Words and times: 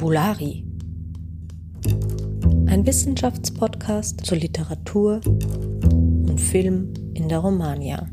Fabulari. 0.00 0.64
Ein 2.68 2.86
Wissenschaftspodcast 2.86 4.24
zur 4.24 4.38
Literatur 4.38 5.20
und 5.26 6.40
Film 6.40 6.94
in 7.12 7.28
der 7.28 7.40
Romania. 7.40 8.08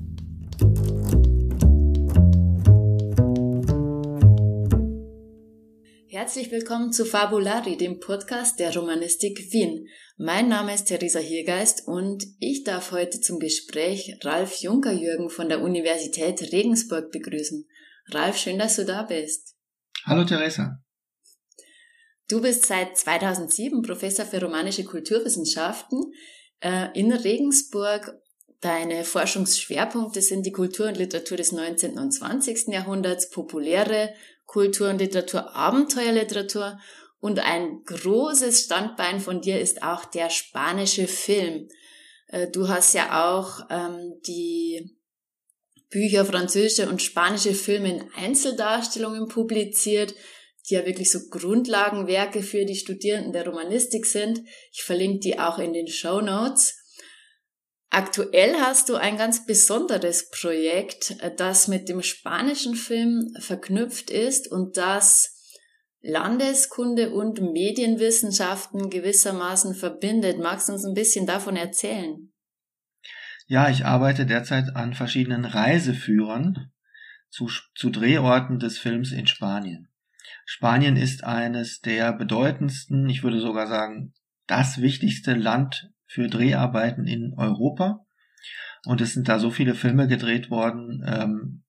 Herzlich 6.09 6.51
willkommen 6.51 6.91
zu 6.91 7.05
Fabulari, 7.05 7.77
dem 7.77 8.01
Podcast 8.01 8.59
der 8.59 8.75
Romanistik 8.75 9.53
Wien. 9.53 9.87
Mein 10.17 10.49
Name 10.49 10.73
ist 10.73 10.87
Theresa 10.87 11.19
Hiergeist 11.19 11.87
und 11.87 12.25
ich 12.41 12.65
darf 12.65 12.91
heute 12.91 13.21
zum 13.21 13.39
Gespräch 13.39 14.19
Ralf 14.23 14.55
Junker-Jürgen 14.55 15.29
von 15.29 15.47
der 15.47 15.61
Universität 15.61 16.51
Regensburg 16.51 17.13
begrüßen. 17.13 17.65
Ralf, 18.09 18.35
schön, 18.35 18.59
dass 18.59 18.75
du 18.75 18.83
da 18.83 19.03
bist. 19.03 19.55
Hallo 20.03 20.25
Theresa. 20.25 20.81
Du 22.27 22.41
bist 22.41 22.65
seit 22.65 22.97
2007 22.97 23.81
Professor 23.81 24.25
für 24.25 24.41
romanische 24.41 24.83
Kulturwissenschaften 24.83 26.13
äh, 26.59 26.87
in 26.93 27.11
Regensburg. 27.11 28.19
Deine 28.59 29.05
Forschungsschwerpunkte 29.05 30.21
sind 30.21 30.45
die 30.45 30.51
Kultur 30.51 30.87
und 30.87 30.97
Literatur 30.97 31.37
des 31.37 31.51
19. 31.51 31.97
und 31.97 32.11
20. 32.11 32.67
Jahrhunderts, 32.67 33.29
populäre 33.29 34.13
Kultur 34.45 34.89
und 34.89 34.99
Literatur, 34.99 35.55
Abenteuerliteratur 35.55 36.79
und 37.19 37.39
ein 37.39 37.83
großes 37.85 38.65
Standbein 38.65 39.19
von 39.19 39.41
dir 39.41 39.59
ist 39.59 39.83
auch 39.83 40.05
der 40.05 40.29
spanische 40.29 41.07
Film. 41.07 41.69
Äh, 42.27 42.47
du 42.49 42.67
hast 42.67 42.93
ja 42.93 43.31
auch 43.31 43.61
ähm, 43.69 44.19
die 44.27 44.97
Bücher 45.89 46.25
französische 46.25 46.89
und 46.89 47.01
spanische 47.01 47.53
Filme 47.53 47.89
in 47.89 48.11
Einzeldarstellungen 48.17 49.29
publiziert 49.29 50.13
die 50.69 50.73
ja 50.73 50.85
wirklich 50.85 51.11
so 51.11 51.19
Grundlagenwerke 51.29 52.41
für 52.43 52.65
die 52.65 52.75
Studierenden 52.75 53.31
der 53.31 53.45
Romanistik 53.45 54.05
sind. 54.05 54.41
Ich 54.71 54.83
verlinke 54.83 55.19
die 55.19 55.39
auch 55.39 55.59
in 55.59 55.73
den 55.73 55.87
Show 55.87 56.21
Notes. 56.21 56.75
Aktuell 57.89 58.55
hast 58.59 58.89
du 58.89 58.95
ein 58.95 59.17
ganz 59.17 59.45
besonderes 59.45 60.29
Projekt, 60.29 61.15
das 61.37 61.69
mit 61.69 61.87
dem 61.87 62.01
spanischen 62.01 62.75
Film 62.75 63.33
verknüpft 63.39 64.09
ist 64.09 64.51
und 64.51 64.75
das 64.75 65.33
Landeskunde 66.01 67.11
und 67.11 67.41
Medienwissenschaften 67.41 68.89
gewissermaßen 68.89 69.73
verbindet. 69.73 70.37
Magst 70.37 70.67
du 70.67 70.73
uns 70.73 70.85
ein 70.85 70.93
bisschen 70.93 71.25
davon 71.25 71.55
erzählen? 71.55 72.31
Ja, 73.47 73.69
ich 73.69 73.85
arbeite 73.85 74.25
derzeit 74.25 74.75
an 74.75 74.93
verschiedenen 74.93 75.45
Reiseführern 75.45 76.71
zu, 77.29 77.49
zu 77.75 77.89
Drehorten 77.89 78.59
des 78.59 78.77
Films 78.77 79.13
in 79.13 79.27
Spanien. 79.27 79.89
Spanien 80.49 80.95
ist 80.95 81.25
eines 81.25 81.81
der 81.81 82.13
bedeutendsten, 82.13 83.09
ich 83.09 83.21
würde 83.21 83.41
sogar 83.41 83.67
sagen, 83.67 84.13
das 84.47 84.81
wichtigste 84.81 85.33
Land 85.33 85.91
für 86.05 86.29
Dreharbeiten 86.29 87.05
in 87.05 87.33
Europa. 87.35 88.05
Und 88.85 89.01
es 89.01 89.13
sind 89.13 89.27
da 89.27 89.39
so 89.39 89.51
viele 89.51 89.75
Filme 89.75 90.07
gedreht 90.07 90.49
worden, 90.49 91.03
ähm, 91.05 91.63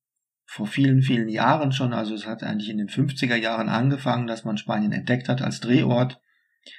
vor 0.45 0.65
vielen, 0.65 1.01
vielen 1.01 1.27
Jahren 1.27 1.73
schon. 1.73 1.91
Also 1.91 2.15
es 2.15 2.25
hat 2.25 2.41
eigentlich 2.41 2.69
in 2.69 2.77
den 2.77 2.87
50er 2.87 3.35
Jahren 3.35 3.67
angefangen, 3.67 4.27
dass 4.27 4.45
man 4.45 4.57
Spanien 4.57 4.93
entdeckt 4.93 5.27
hat 5.27 5.41
als 5.41 5.59
Drehort. 5.59 6.21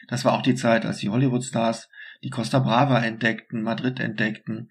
Das 0.09 0.25
war 0.25 0.33
auch 0.33 0.43
die 0.43 0.55
Zeit, 0.55 0.87
als 0.87 0.98
die 0.98 1.11
Hollywood-Stars 1.11 1.91
die 2.25 2.31
Costa 2.31 2.61
Brava 2.61 3.01
entdeckten, 3.01 3.62
Madrid 3.62 4.01
entdeckten. 4.01 4.71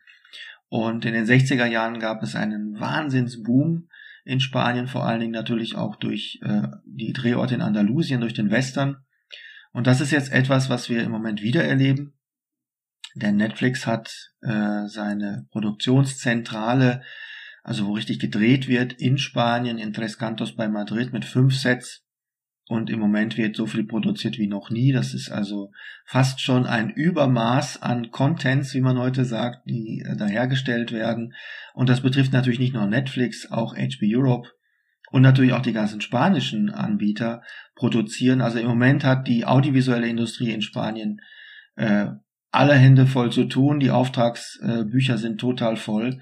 Und 0.67 1.05
in 1.05 1.13
den 1.13 1.25
60er 1.25 1.67
Jahren 1.67 1.99
gab 1.99 2.23
es 2.23 2.35
einen 2.35 2.79
Wahnsinnsboom 2.79 3.87
in 4.25 4.39
Spanien, 4.39 4.87
vor 4.87 5.05
allen 5.05 5.19
Dingen 5.19 5.31
natürlich 5.31 5.75
auch 5.75 5.95
durch 5.95 6.39
äh, 6.43 6.67
die 6.85 7.13
Drehorte 7.13 7.55
in 7.55 7.61
Andalusien, 7.61 8.21
durch 8.21 8.33
den 8.33 8.51
Western. 8.51 8.97
Und 9.71 9.87
das 9.87 10.01
ist 10.01 10.11
jetzt 10.11 10.31
etwas, 10.31 10.69
was 10.69 10.89
wir 10.89 11.03
im 11.03 11.11
Moment 11.11 11.41
wieder 11.41 11.63
erleben. 11.63 12.13
Denn 13.15 13.37
Netflix 13.37 13.85
hat 13.85 14.31
äh, 14.41 14.87
seine 14.87 15.47
Produktionszentrale, 15.51 17.01
also 17.63 17.87
wo 17.87 17.93
richtig 17.93 18.19
gedreht 18.19 18.67
wird, 18.67 18.93
in 18.93 19.17
Spanien, 19.17 19.77
in 19.77 19.93
Tres 19.93 20.17
Cantos 20.17 20.55
bei 20.55 20.67
Madrid 20.67 21.11
mit 21.13 21.25
fünf 21.25 21.55
Sets 21.55 22.05
und 22.69 22.91
im 22.91 22.99
Moment 22.99 23.35
wird 23.35 23.55
so 23.55 23.65
viel 23.65 23.83
produziert 23.83 24.37
wie 24.37 24.45
noch 24.45 24.69
nie. 24.69 24.91
Das 24.91 25.15
ist 25.15 25.31
also 25.31 25.71
fast 26.05 26.39
schon 26.39 26.67
ein 26.67 26.91
Übermaß 26.91 27.81
an 27.81 28.11
Contents, 28.11 28.75
wie 28.75 28.81
man 28.81 28.99
heute 28.99 29.25
sagt, 29.25 29.67
die 29.67 30.05
äh, 30.05 30.15
da 30.15 30.27
hergestellt 30.27 30.91
werden. 30.91 31.33
Und 31.73 31.89
das 31.89 32.01
betrifft 32.01 32.31
natürlich 32.31 32.59
nicht 32.59 32.75
nur 32.75 32.85
Netflix, 32.85 33.51
auch 33.51 33.75
HB 33.75 34.15
Europe 34.15 34.49
und 35.09 35.23
natürlich 35.23 35.53
auch 35.53 35.63
die 35.63 35.73
ganzen 35.73 35.99
spanischen 35.99 36.69
Anbieter 36.69 37.41
produzieren. 37.73 38.39
Also 38.39 38.59
im 38.59 38.67
Moment 38.67 39.03
hat 39.03 39.27
die 39.27 39.45
audiovisuelle 39.45 40.07
Industrie 40.07 40.51
in 40.51 40.61
Spanien 40.61 41.21
äh, 41.75 42.05
alle 42.51 42.75
Hände 42.75 43.07
voll 43.07 43.31
zu 43.31 43.45
tun. 43.45 43.79
Die 43.79 43.89
Auftragsbücher 43.89 45.15
äh, 45.15 45.17
sind 45.17 45.41
total 45.41 45.75
voll. 45.75 46.21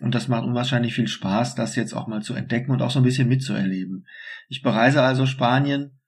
Und 0.00 0.14
das 0.14 0.28
macht 0.28 0.44
unwahrscheinlich 0.44 0.94
viel 0.94 1.08
Spaß, 1.08 1.54
das 1.54 1.76
jetzt 1.76 1.92
auch 1.92 2.06
mal 2.06 2.22
zu 2.22 2.34
entdecken 2.34 2.70
und 2.70 2.82
auch 2.82 2.90
so 2.90 3.00
ein 3.00 3.04
bisschen 3.04 3.28
mitzuerleben. 3.28 4.06
Ich 4.48 4.62
bereise 4.62 5.02
also 5.02 5.26
Spanien. 5.26 6.00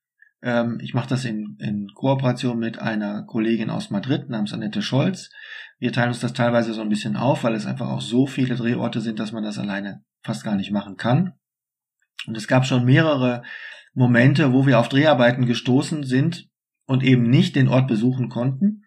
Ähm, 0.43 0.79
ich 0.81 0.95
mache 0.95 1.09
das 1.09 1.25
in, 1.25 1.57
in 1.59 1.89
Kooperation 1.95 2.59
mit 2.59 2.79
einer 2.79 3.25
Kollegin 3.25 3.71
aus 3.71 3.91
Madrid 3.91 4.29
namens 4.29 4.53
Annette 4.53 4.83
Scholz. 4.83 5.31
Wir 5.79 5.93
teilen 5.93 6.09
uns 6.09 6.21
das 6.21 6.33
teilweise 6.33 6.73
so 6.73 6.83
ein 6.83 6.89
bisschen 6.89 7.17
auf, 7.17 7.43
weil 7.43 7.55
es 7.55 7.67
einfach 7.67 7.89
auch 7.89 8.01
so 8.01 8.27
viele 8.27 8.55
Drehorte 8.55 9.01
sind, 9.01 9.19
dass 9.19 9.33
man 9.33 9.43
das 9.43 9.59
alleine 9.59 10.05
fast 10.23 10.45
gar 10.45 10.57
nicht 10.57 10.71
machen 10.71 10.97
kann. 10.97 11.35
Und 12.27 12.37
es 12.37 12.47
gab 12.47 12.67
schon 12.67 12.85
mehrere 12.85 13.43
Momente, 13.95 14.53
wo 14.53 14.67
wir 14.67 14.79
auf 14.79 14.89
Dreharbeiten 14.89 15.47
gestoßen 15.47 16.05
sind 16.05 16.49
und 16.87 17.03
eben 17.03 17.29
nicht 17.29 17.57
den 17.57 17.69
Ort 17.69 17.89
besuchen 17.89 18.29
konnten, 18.29 18.85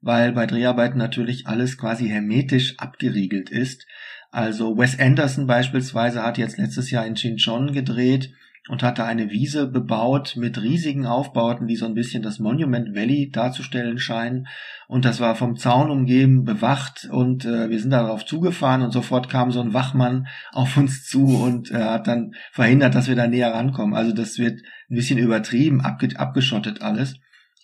weil 0.00 0.32
bei 0.32 0.46
Dreharbeiten 0.46 0.98
natürlich 0.98 1.46
alles 1.46 1.76
quasi 1.76 2.08
hermetisch 2.08 2.78
abgeriegelt 2.78 3.50
ist. 3.50 3.86
Also 4.30 4.76
Wes 4.76 4.98
Anderson 4.98 5.46
beispielsweise 5.46 6.22
hat 6.22 6.38
jetzt 6.38 6.58
letztes 6.58 6.90
Jahr 6.90 7.06
in 7.06 7.14
Chinchon 7.14 7.72
gedreht 7.72 8.30
und 8.68 8.82
hatte 8.82 9.04
eine 9.04 9.30
Wiese 9.30 9.66
bebaut 9.66 10.34
mit 10.36 10.60
riesigen 10.60 11.06
Aufbauten, 11.06 11.66
die 11.66 11.76
so 11.76 11.86
ein 11.86 11.94
bisschen 11.94 12.22
das 12.22 12.38
Monument 12.38 12.94
Valley 12.94 13.30
darzustellen 13.30 13.98
scheinen. 13.98 14.46
Und 14.86 15.04
das 15.04 15.20
war 15.20 15.34
vom 15.34 15.56
Zaun 15.56 15.90
umgeben, 15.90 16.44
bewacht 16.44 17.08
und 17.10 17.44
äh, 17.46 17.70
wir 17.70 17.80
sind 17.80 17.90
darauf 17.90 18.26
zugefahren 18.26 18.82
und 18.82 18.92
sofort 18.92 19.30
kam 19.30 19.50
so 19.50 19.60
ein 19.60 19.72
Wachmann 19.72 20.28
auf 20.52 20.76
uns 20.76 21.06
zu 21.06 21.24
und 21.24 21.70
äh, 21.70 21.82
hat 21.82 22.06
dann 22.06 22.32
verhindert, 22.52 22.94
dass 22.94 23.08
wir 23.08 23.16
da 23.16 23.26
näher 23.26 23.54
rankommen. 23.54 23.94
Also 23.94 24.12
das 24.12 24.38
wird 24.38 24.60
ein 24.90 24.96
bisschen 24.96 25.18
übertrieben, 25.18 25.80
abge 25.80 26.08
abgeschottet 26.18 26.82
alles. 26.82 27.18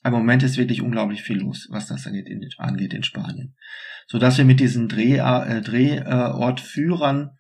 Im 0.05 0.13
Moment 0.13 0.43
ist 0.43 0.59
wirklich 0.59 0.83
unglaublich 0.83 1.23
viel 1.23 1.39
los, 1.39 1.69
was 1.71 1.87
das 1.87 2.07
angeht 2.07 2.29
in, 2.29 2.47
angeht 2.59 2.93
in 2.93 3.03
Spanien. 3.03 3.55
So 4.07 4.19
dass 4.19 4.37
wir 4.37 4.45
mit 4.45 4.61
diesen 4.61 4.89
Dreh, 4.89 5.17
äh, 5.17 5.63
Drehortführern 5.63 7.31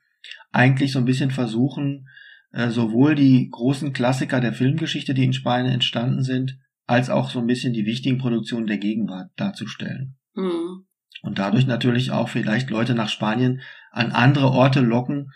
eigentlich 0.50 0.92
so 0.92 0.98
ein 0.98 1.04
bisschen 1.04 1.30
versuchen, 1.30 2.08
äh, 2.53 2.70
sowohl 2.70 3.14
die 3.14 3.50
großen 3.50 3.92
Klassiker 3.92 4.41
der 4.41 4.54
Filmgeschichte, 4.54 5.12
die 5.12 5.24
in 5.24 5.34
Spanien 5.34 5.72
entstanden 5.72 6.22
sind, 6.22 6.58
als 6.86 7.10
auch 7.10 7.30
so 7.30 7.38
ein 7.38 7.47
bisschen 7.47 7.74
die 7.74 7.86
wichtigen 7.86 8.19
Produktionen 8.19 8.66
der 8.66 8.78
Gegenwart 8.78 9.30
darzustellen. 9.36 10.16
Mhm. 10.34 10.86
Und 11.22 11.38
dadurch 11.38 11.66
natürlich 11.66 12.12
auch 12.12 12.28
vielleicht 12.28 12.70
Leute 12.70 12.94
nach 12.94 13.08
Spanien 13.08 13.60
an 13.91 14.12
andere 14.12 14.50
Orte 14.50 14.80
locken, 14.80 15.32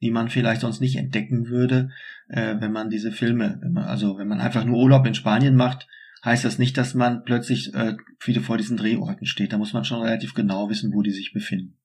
die 0.00 0.10
man 0.10 0.28
vielleicht 0.28 0.60
sonst 0.60 0.80
nicht 0.80 0.96
entdecken 0.96 1.48
würde, 1.48 1.90
äh, 2.28 2.56
wenn 2.60 2.72
man 2.72 2.90
diese 2.90 3.10
Filme, 3.10 3.58
wenn 3.62 3.72
man, 3.72 3.84
also 3.84 4.18
wenn 4.18 4.28
man 4.28 4.40
einfach 4.40 4.64
nur 4.64 4.78
Urlaub 4.78 5.06
in 5.06 5.14
Spanien 5.14 5.56
macht, 5.56 5.88
heißt 6.24 6.44
das 6.44 6.58
nicht, 6.58 6.76
dass 6.76 6.94
man 6.94 7.24
plötzlich 7.24 7.74
äh, 7.74 7.96
wieder 8.24 8.40
vor 8.40 8.58
diesen 8.58 8.76
Drehorten 8.76 9.26
steht. 9.26 9.52
Da 9.52 9.58
muss 9.58 9.72
man 9.72 9.84
schon 9.84 10.02
relativ 10.02 10.34
genau 10.34 10.68
wissen, 10.68 10.92
wo 10.92 11.02
die 11.02 11.12
sich 11.12 11.32
befinden. 11.32 11.78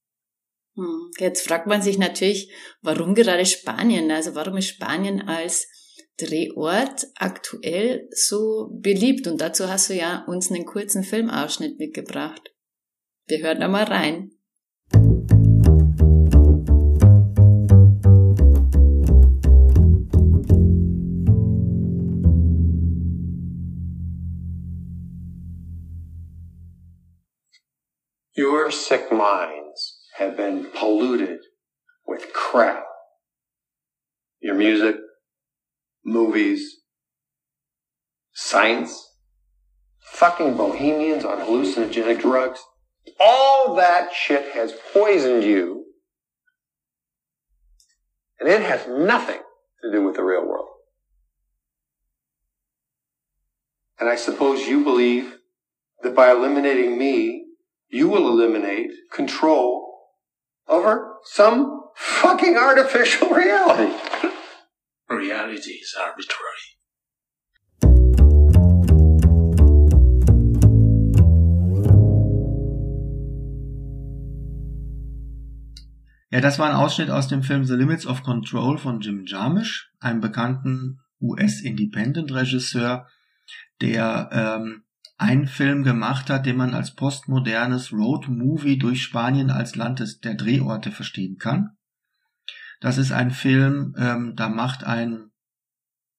Hm. 0.76 1.12
Jetzt 1.20 1.48
fragt 1.48 1.68
man 1.68 1.82
sich 1.82 1.98
natürlich, 1.98 2.52
warum 2.82 3.16
gerade 3.16 3.46
Spanien? 3.46 4.10
Also 4.12 4.36
warum 4.36 4.58
ist 4.58 4.70
Spanien 4.70 5.22
als 5.28 5.68
Drehort 6.18 7.08
aktuell 7.16 8.08
so 8.12 8.70
beliebt? 8.82 9.28
Und 9.28 9.40
dazu 9.42 9.70
hast 9.70 9.90
du 9.90 9.94
ja 9.94 10.24
uns 10.26 10.52
einen 10.52 10.66
kurzen 10.66 11.04
Filmausschnitt 11.04 11.78
mitgebracht. 11.78 12.54
Wir 13.28 13.40
hören 13.40 13.60
da 13.60 13.68
mal 13.68 13.84
rein. 13.84 14.32
Your 28.36 28.72
sick 28.72 29.12
minds 29.12 30.00
have 30.18 30.36
been 30.36 30.66
polluted 30.76 31.40
with 32.08 32.34
crap. 32.34 32.84
Your 34.42 34.56
music, 34.56 34.96
movies, 36.04 36.82
science, 38.34 39.08
fucking 40.00 40.58
bohemians 40.58 41.24
on 41.24 41.40
hallucinogenic 41.40 42.22
drugs. 42.22 42.60
All 43.20 43.76
that 43.76 44.14
shit 44.14 44.54
has 44.54 44.74
poisoned 44.94 45.44
you. 45.44 45.86
And 48.40 48.50
it 48.50 48.62
has 48.62 48.88
nothing 48.88 49.42
to 49.84 49.92
do 49.92 50.04
with 50.04 50.16
the 50.16 50.24
real 50.24 50.46
world. 50.46 50.70
And 54.00 54.10
I 54.10 54.16
suppose 54.16 54.68
you 54.68 54.84
believe 54.84 55.38
that 56.02 56.16
by 56.16 56.32
eliminating 56.32 56.98
me, 56.98 57.43
you 57.94 58.10
will 58.10 58.28
eliminate 58.28 58.90
control 59.12 60.10
over 60.68 61.20
some 61.26 61.82
fucking 61.96 62.58
artificial 62.58 63.30
reality. 63.44 63.94
Reality 65.08 65.74
is 65.74 65.96
arbitrary. 66.00 66.40
Ja, 76.32 76.42
das 76.42 76.58
war 76.58 76.68
ein 76.68 76.76
Ausschnitt 76.76 77.12
aus 77.12 77.28
dem 77.28 77.44
Film 77.44 77.64
The 77.64 77.76
Limits 77.76 78.08
of 78.08 78.24
Control 78.24 78.80
von 78.80 79.02
Jim 79.02 79.26
Jarmusch, 79.28 79.92
einem 80.00 80.20
bekannten 80.20 81.00
US-Independent-Regisseur, 81.22 83.08
der 83.82 84.30
ähm, 84.32 84.84
einen 85.24 85.48
Film 85.48 85.84
gemacht 85.84 86.30
hat, 86.30 86.46
den 86.46 86.58
man 86.58 86.74
als 86.74 86.94
postmodernes 86.94 87.94
Road-Movie 87.94 88.78
durch 88.78 89.02
Spanien 89.02 89.50
als 89.50 89.76
Land 89.76 90.00
des, 90.00 90.20
der 90.20 90.36
Drehorte 90.36 90.92
verstehen 90.92 91.38
kann. 91.38 91.78
Das 92.82 92.98
ist 92.98 93.14
ein 93.14 93.32
Film, 93.32 93.96
ähm, 93.98 94.34
da 94.36 94.50
macht 94.50 94.84
ein 94.84 95.32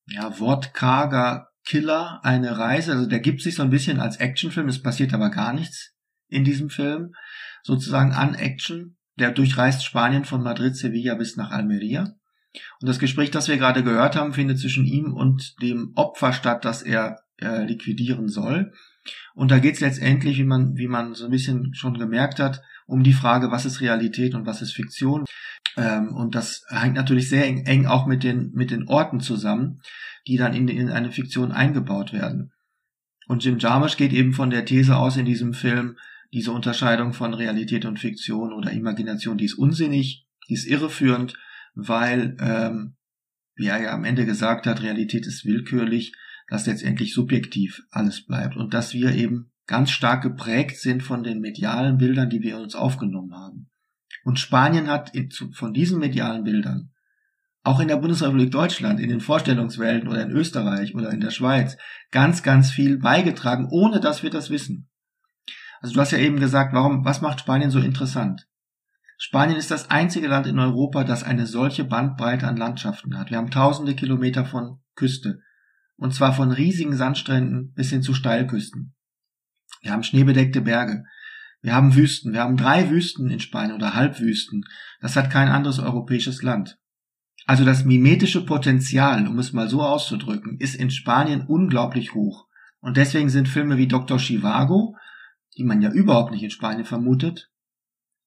ja, 0.07 0.39
wortkarger 0.41 1.49
Killer 1.67 2.21
eine 2.25 2.59
Reise, 2.59 2.93
also 2.93 3.07
der 3.07 3.21
gibt 3.21 3.43
sich 3.43 3.55
so 3.55 3.63
ein 3.63 3.71
bisschen 3.71 4.01
als 4.01 4.17
Actionfilm, 4.17 4.69
es 4.69 4.83
passiert 4.83 5.15
aber 5.15 5.31
gar 5.31 5.53
nichts 5.53 5.95
in 6.29 6.45
diesem 6.45 6.71
Film, 6.71 7.15
sozusagen 7.63 8.13
an 8.13 8.35
Action 8.35 8.97
der 9.17 9.31
durchreist 9.31 9.85
Spanien 9.85 10.25
von 10.25 10.43
Madrid, 10.43 10.77
Sevilla 10.77 11.15
bis 11.15 11.37
nach 11.37 11.51
Almeria. 11.51 12.17
Und 12.81 12.89
das 12.89 12.99
Gespräch, 12.99 13.31
das 13.31 13.49
wir 13.49 13.59
gerade 13.59 13.85
gehört 13.85 14.17
haben, 14.17 14.33
findet 14.33 14.59
zwischen 14.59 14.87
ihm 14.87 15.13
und 15.13 15.61
dem 15.63 15.93
Opfer 15.95 16.33
statt, 16.33 16.65
das 16.65 16.83
er 16.83 17.21
äh, 17.41 17.65
liquidieren 17.65 18.29
soll. 18.29 18.73
Und 19.35 19.51
da 19.51 19.59
geht 19.59 19.75
es 19.75 19.81
letztendlich, 19.81 20.39
wie 20.39 20.45
man, 20.45 20.77
wie 20.77 20.89
man 20.89 21.15
so 21.15 21.27
ein 21.27 21.31
bisschen 21.31 21.75
schon 21.75 21.99
gemerkt 21.99 22.39
hat, 22.39 22.63
um 22.87 23.03
die 23.03 23.13
Frage, 23.13 23.51
was 23.51 23.65
ist 23.65 23.81
Realität 23.81 24.35
und 24.35 24.47
was 24.47 24.63
ist 24.63 24.73
Fiktion. 24.73 25.25
Ähm, 25.77 26.15
und 26.15 26.35
das 26.35 26.65
hängt 26.69 26.95
natürlich 26.95 27.29
sehr 27.29 27.47
eng, 27.47 27.67
eng, 27.67 27.87
auch 27.87 28.07
mit 28.07 28.23
den, 28.23 28.53
mit 28.53 28.71
den 28.71 28.89
Orten 28.89 29.21
zusammen, 29.21 29.81
die 30.27 30.37
dann 30.37 30.55
in, 30.55 30.69
in 30.69 30.91
eine 30.91 31.11
Fiktion 31.11 31.53
eingebaut 31.53 32.13
werden. 32.13 32.53
Und 33.27 33.43
Jim 33.45 33.59
Jarmusch 33.59 33.97
geht 33.97 34.13
eben 34.13 34.33
von 34.33 34.51
der 34.51 34.65
These 34.65 34.97
aus 34.97 35.17
in 35.17 35.25
diesem 35.25 35.55
Film, 35.55 35.97
diese 36.33 36.53
Unterscheidung 36.53 37.13
von 37.13 37.33
Realität 37.33 37.85
und 37.85 37.99
Fiktion 37.99 38.53
oder 38.53 38.73
Imagination, 38.73 39.39
die 39.39 39.45
ist 39.45 39.55
unsinnig, 39.55 40.27
die 40.49 40.55
ist 40.55 40.67
irreführend, 40.67 41.35
weil, 41.75 42.37
ähm, 42.41 42.97
wie 43.55 43.67
er 43.67 43.81
ja 43.81 43.95
am 43.95 44.05
Ende 44.05 44.27
gesagt 44.27 44.67
hat, 44.67 44.83
Realität 44.83 45.27
ist 45.27 45.45
willkürlich, 45.45 46.13
dass 46.49 46.67
letztendlich 46.67 47.15
subjektiv 47.15 47.83
alles 47.91 48.27
bleibt 48.27 48.57
und 48.57 48.75
dass 48.75 48.93
wir 48.93 49.15
eben 49.15 49.51
ganz 49.67 49.91
stark 49.91 50.23
geprägt 50.23 50.79
sind 50.79 51.03
von 51.03 51.23
den 51.23 51.41
medialen 51.41 51.97
Bildern, 51.97 52.31
die 52.31 52.43
wir 52.43 52.59
uns 52.59 52.75
aufgenommen 52.75 53.35
haben. 53.35 53.71
Und 54.25 54.39
Spanien 54.39 54.89
hat 54.89 55.13
von 55.53 55.73
diesen 55.73 55.99
medialen 55.99 56.45
Bildern 56.45 56.91
auch 57.63 57.81
in 57.81 57.89
der 57.89 57.97
Bundesrepublik 57.97 58.51
Deutschland, 58.51 59.01
in 59.01 59.09
den 59.09 59.21
Vorstellungswelten 59.21 60.09
oder 60.09 60.23
in 60.23 60.31
Österreich 60.31 60.95
oder 60.95 61.11
in 61.11 61.21
der 61.21 61.31
Schweiz 61.31 61.79
ganz, 62.11 62.43
ganz 62.43 62.71
viel 62.71 62.99
beigetragen, 62.99 63.69
ohne 63.71 64.01
dass 64.01 64.23
wir 64.23 64.31
das 64.31 64.51
wissen. 64.51 64.91
Also 65.81 65.95
du 65.95 66.01
hast 66.01 66.13
ja 66.13 66.19
eben 66.19 66.39
gesagt, 66.39 66.75
warum, 66.75 67.05
was 67.05 67.23
macht 67.23 67.41
Spanien 67.41 67.71
so 67.71 67.79
interessant? 67.79 68.47
Spanien 69.17 69.57
ist 69.57 69.71
das 69.71 69.91
einzige 69.91 70.29
Land 70.29 70.47
in 70.47 70.59
Europa, 70.59 71.05
das 71.05 71.25
eine 71.25 71.47
solche 71.47 71.85
Bandbreite 71.85 72.47
an 72.47 72.57
Landschaften 72.57 73.19
hat. 73.19 73.31
Wir 73.31 73.39
haben 73.39 73.51
tausende 73.51 73.95
Kilometer 73.95 74.45
von 74.45 74.81
Küste. 74.95 75.41
Und 75.97 76.15
zwar 76.15 76.33
von 76.33 76.51
riesigen 76.51 76.97
Sandstränden 76.97 77.73
bis 77.73 77.91
hin 77.91 78.03
zu 78.03 78.15
Steilküsten. 78.15 78.95
Wir 79.83 79.93
haben 79.93 80.03
schneebedeckte 80.03 80.61
Berge. 80.61 81.05
Wir 81.61 81.75
haben 81.75 81.95
Wüsten. 81.95 82.33
Wir 82.33 82.41
haben 82.41 82.57
drei 82.57 82.91
Wüsten 82.91 83.31
in 83.31 83.41
Spanien 83.41 83.77
oder 83.77 83.95
Halbwüsten. 83.95 84.65
Das 85.01 85.17
hat 85.17 85.31
kein 85.31 85.49
anderes 85.49 85.79
europäisches 85.79 86.43
Land. 86.43 86.79
Also 87.47 87.65
das 87.65 87.85
mimetische 87.85 88.45
Potenzial, 88.45 89.27
um 89.29 89.39
es 89.39 89.53
mal 89.53 89.69
so 89.69 89.83
auszudrücken, 89.83 90.59
ist 90.59 90.75
in 90.75 90.91
Spanien 90.91 91.43
unglaublich 91.47 92.15
hoch. 92.15 92.49
Und 92.81 92.97
deswegen 92.97 93.29
sind 93.29 93.49
Filme 93.49 93.77
wie 93.77 93.89
Dr. 93.89 94.19
Chivago 94.19 94.97
die 95.57 95.65
man 95.65 95.83
ja 95.83 95.91
überhaupt 95.91 96.33
nicht 96.33 96.43
in 96.43 96.51
Spanien 96.51 96.85
vermutet, 96.85 97.51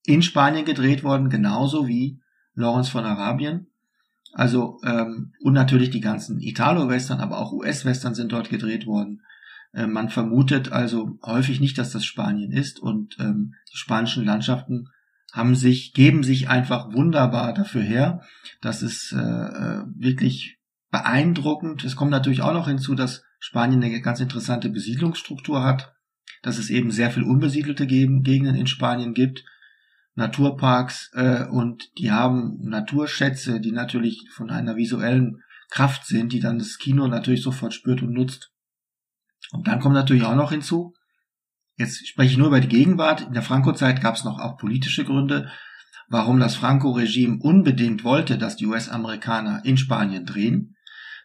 in 0.05 0.21
Spanien 0.21 0.65
gedreht 0.65 1.03
worden, 1.03 1.29
genauso 1.29 1.87
wie 1.87 2.21
Lawrence 2.53 2.91
von 2.91 3.05
Arabien. 3.05 3.67
Also 4.37 4.79
ähm, 4.83 5.33
und 5.39 5.53
natürlich 5.53 5.89
die 5.89 5.99
ganzen 5.99 6.39
Italo-Western, 6.39 7.19
aber 7.19 7.39
auch 7.39 7.53
US-Western 7.53 8.13
sind 8.13 8.31
dort 8.31 8.49
gedreht 8.49 8.85
worden. 8.85 9.21
Äh, 9.73 9.87
man 9.87 10.09
vermutet 10.09 10.71
also 10.71 11.17
häufig 11.25 11.59
nicht, 11.59 11.77
dass 11.77 11.91
das 11.91 12.05
Spanien 12.05 12.51
ist 12.51 12.79
und 12.79 13.17
ähm, 13.19 13.55
die 13.73 13.77
spanischen 13.77 14.25
Landschaften 14.25 14.89
haben 15.33 15.55
sich, 15.55 15.93
geben 15.93 16.23
sich 16.23 16.49
einfach 16.49 16.93
wunderbar 16.93 17.53
dafür 17.53 17.81
her. 17.81 18.21
Das 18.61 18.83
ist 18.83 19.11
äh, 19.11 19.17
äh 19.17 19.83
wirklich 19.95 20.59
beeindruckend. 20.91 21.83
Es 21.83 21.95
kommt 21.95 22.11
natürlich 22.11 22.43
auch 22.43 22.53
noch 22.53 22.67
hinzu, 22.67 22.93
dass 22.93 23.23
Spanien 23.39 23.83
eine 23.83 24.01
ganz 24.01 24.19
interessante 24.19 24.69
Besiedlungsstruktur 24.69 25.63
hat 25.63 25.97
dass 26.41 26.57
es 26.57 26.69
eben 26.69 26.91
sehr 26.91 27.11
viel 27.11 27.23
unbesiedelte 27.23 27.87
Gegenden 27.87 28.55
in 28.55 28.67
Spanien 28.67 29.13
gibt, 29.13 29.43
Naturparks 30.17 31.11
äh, 31.13 31.45
und 31.45 31.91
die 31.99 32.11
haben 32.11 32.57
Naturschätze, 32.61 33.61
die 33.61 33.71
natürlich 33.71 34.27
von 34.31 34.49
einer 34.49 34.75
visuellen 34.75 35.43
Kraft 35.69 36.07
sind, 36.07 36.33
die 36.33 36.39
dann 36.39 36.57
das 36.57 36.79
Kino 36.79 37.07
natürlich 37.07 37.43
sofort 37.43 37.73
spürt 37.73 38.01
und 38.01 38.13
nutzt. 38.13 38.51
Und 39.51 39.67
dann 39.67 39.79
kommt 39.79 39.93
natürlich 39.93 40.23
auch 40.23 40.35
noch 40.35 40.51
hinzu, 40.51 40.95
jetzt 41.77 42.07
spreche 42.07 42.31
ich 42.31 42.37
nur 42.37 42.47
über 42.47 42.59
die 42.59 42.67
Gegenwart, 42.67 43.21
in 43.21 43.33
der 43.33 43.43
Franco-Zeit 43.43 44.01
gab 44.01 44.15
es 44.15 44.23
noch 44.23 44.39
auch 44.39 44.57
politische 44.57 45.05
Gründe, 45.05 45.51
warum 46.09 46.39
das 46.39 46.55
Franco-Regime 46.55 47.37
unbedingt 47.39 48.03
wollte, 48.03 48.39
dass 48.39 48.55
die 48.55 48.65
US-Amerikaner 48.65 49.61
in 49.65 49.77
Spanien 49.77 50.25
drehen. 50.25 50.75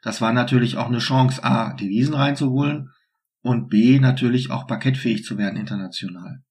Das 0.03 0.21
war 0.21 0.35
natürlich 0.35 0.77
auch 0.77 0.88
eine 0.88 0.99
Chance, 0.99 1.43
A, 1.43 1.73
Devisen 1.73 2.15
reinzuholen 2.15 2.91
und 3.40 3.71
B 3.71 3.99
natürlich 4.00 4.50
auch 4.50 4.66
parkettfähig 4.66 5.25
zu 5.25 5.38
werden 5.38 5.59
international. 5.59 6.43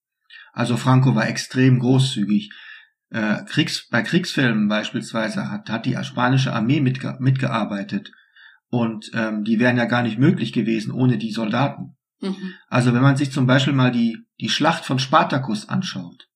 Also 0.54 0.78
Franco 0.78 1.16
war 1.16 1.28
extrem 1.28 1.80
großzügig. 1.80 2.52
Äh, 3.10 3.44
Kriegs, 3.46 3.88
bei 3.90 4.02
Kriegsfilmen 4.02 4.68
beispielsweise 4.68 5.52
hat, 5.52 5.70
hat 5.70 5.86
die 5.86 5.98
spanische 6.04 6.54
Armee 6.54 6.80
mitge 6.80 7.18
mitgearbeitet 7.20 8.12
und 8.70 9.12
ähm, 9.14 9.44
die 9.44 9.60
wären 9.60 9.78
ja 9.78 9.86
gar 9.86 10.02
nicht 10.02 10.18
möglich 10.18 10.54
gewesen 10.54 10.92
ohne 10.92 11.18
die 11.18 11.32
Soldaten. 11.32 11.98
Mhm. 12.22 12.54
Also 12.68 12.94
wenn 12.94 13.02
man 13.02 13.18
sich 13.18 13.32
zum 13.32 13.46
Beispiel 13.46 13.74
mal 13.74 13.92
die, 13.92 14.20
die 14.40 14.50
Schlacht 14.50 14.86
von 14.86 15.00
Spartacus 15.00 15.68
anschaut, 15.68 16.30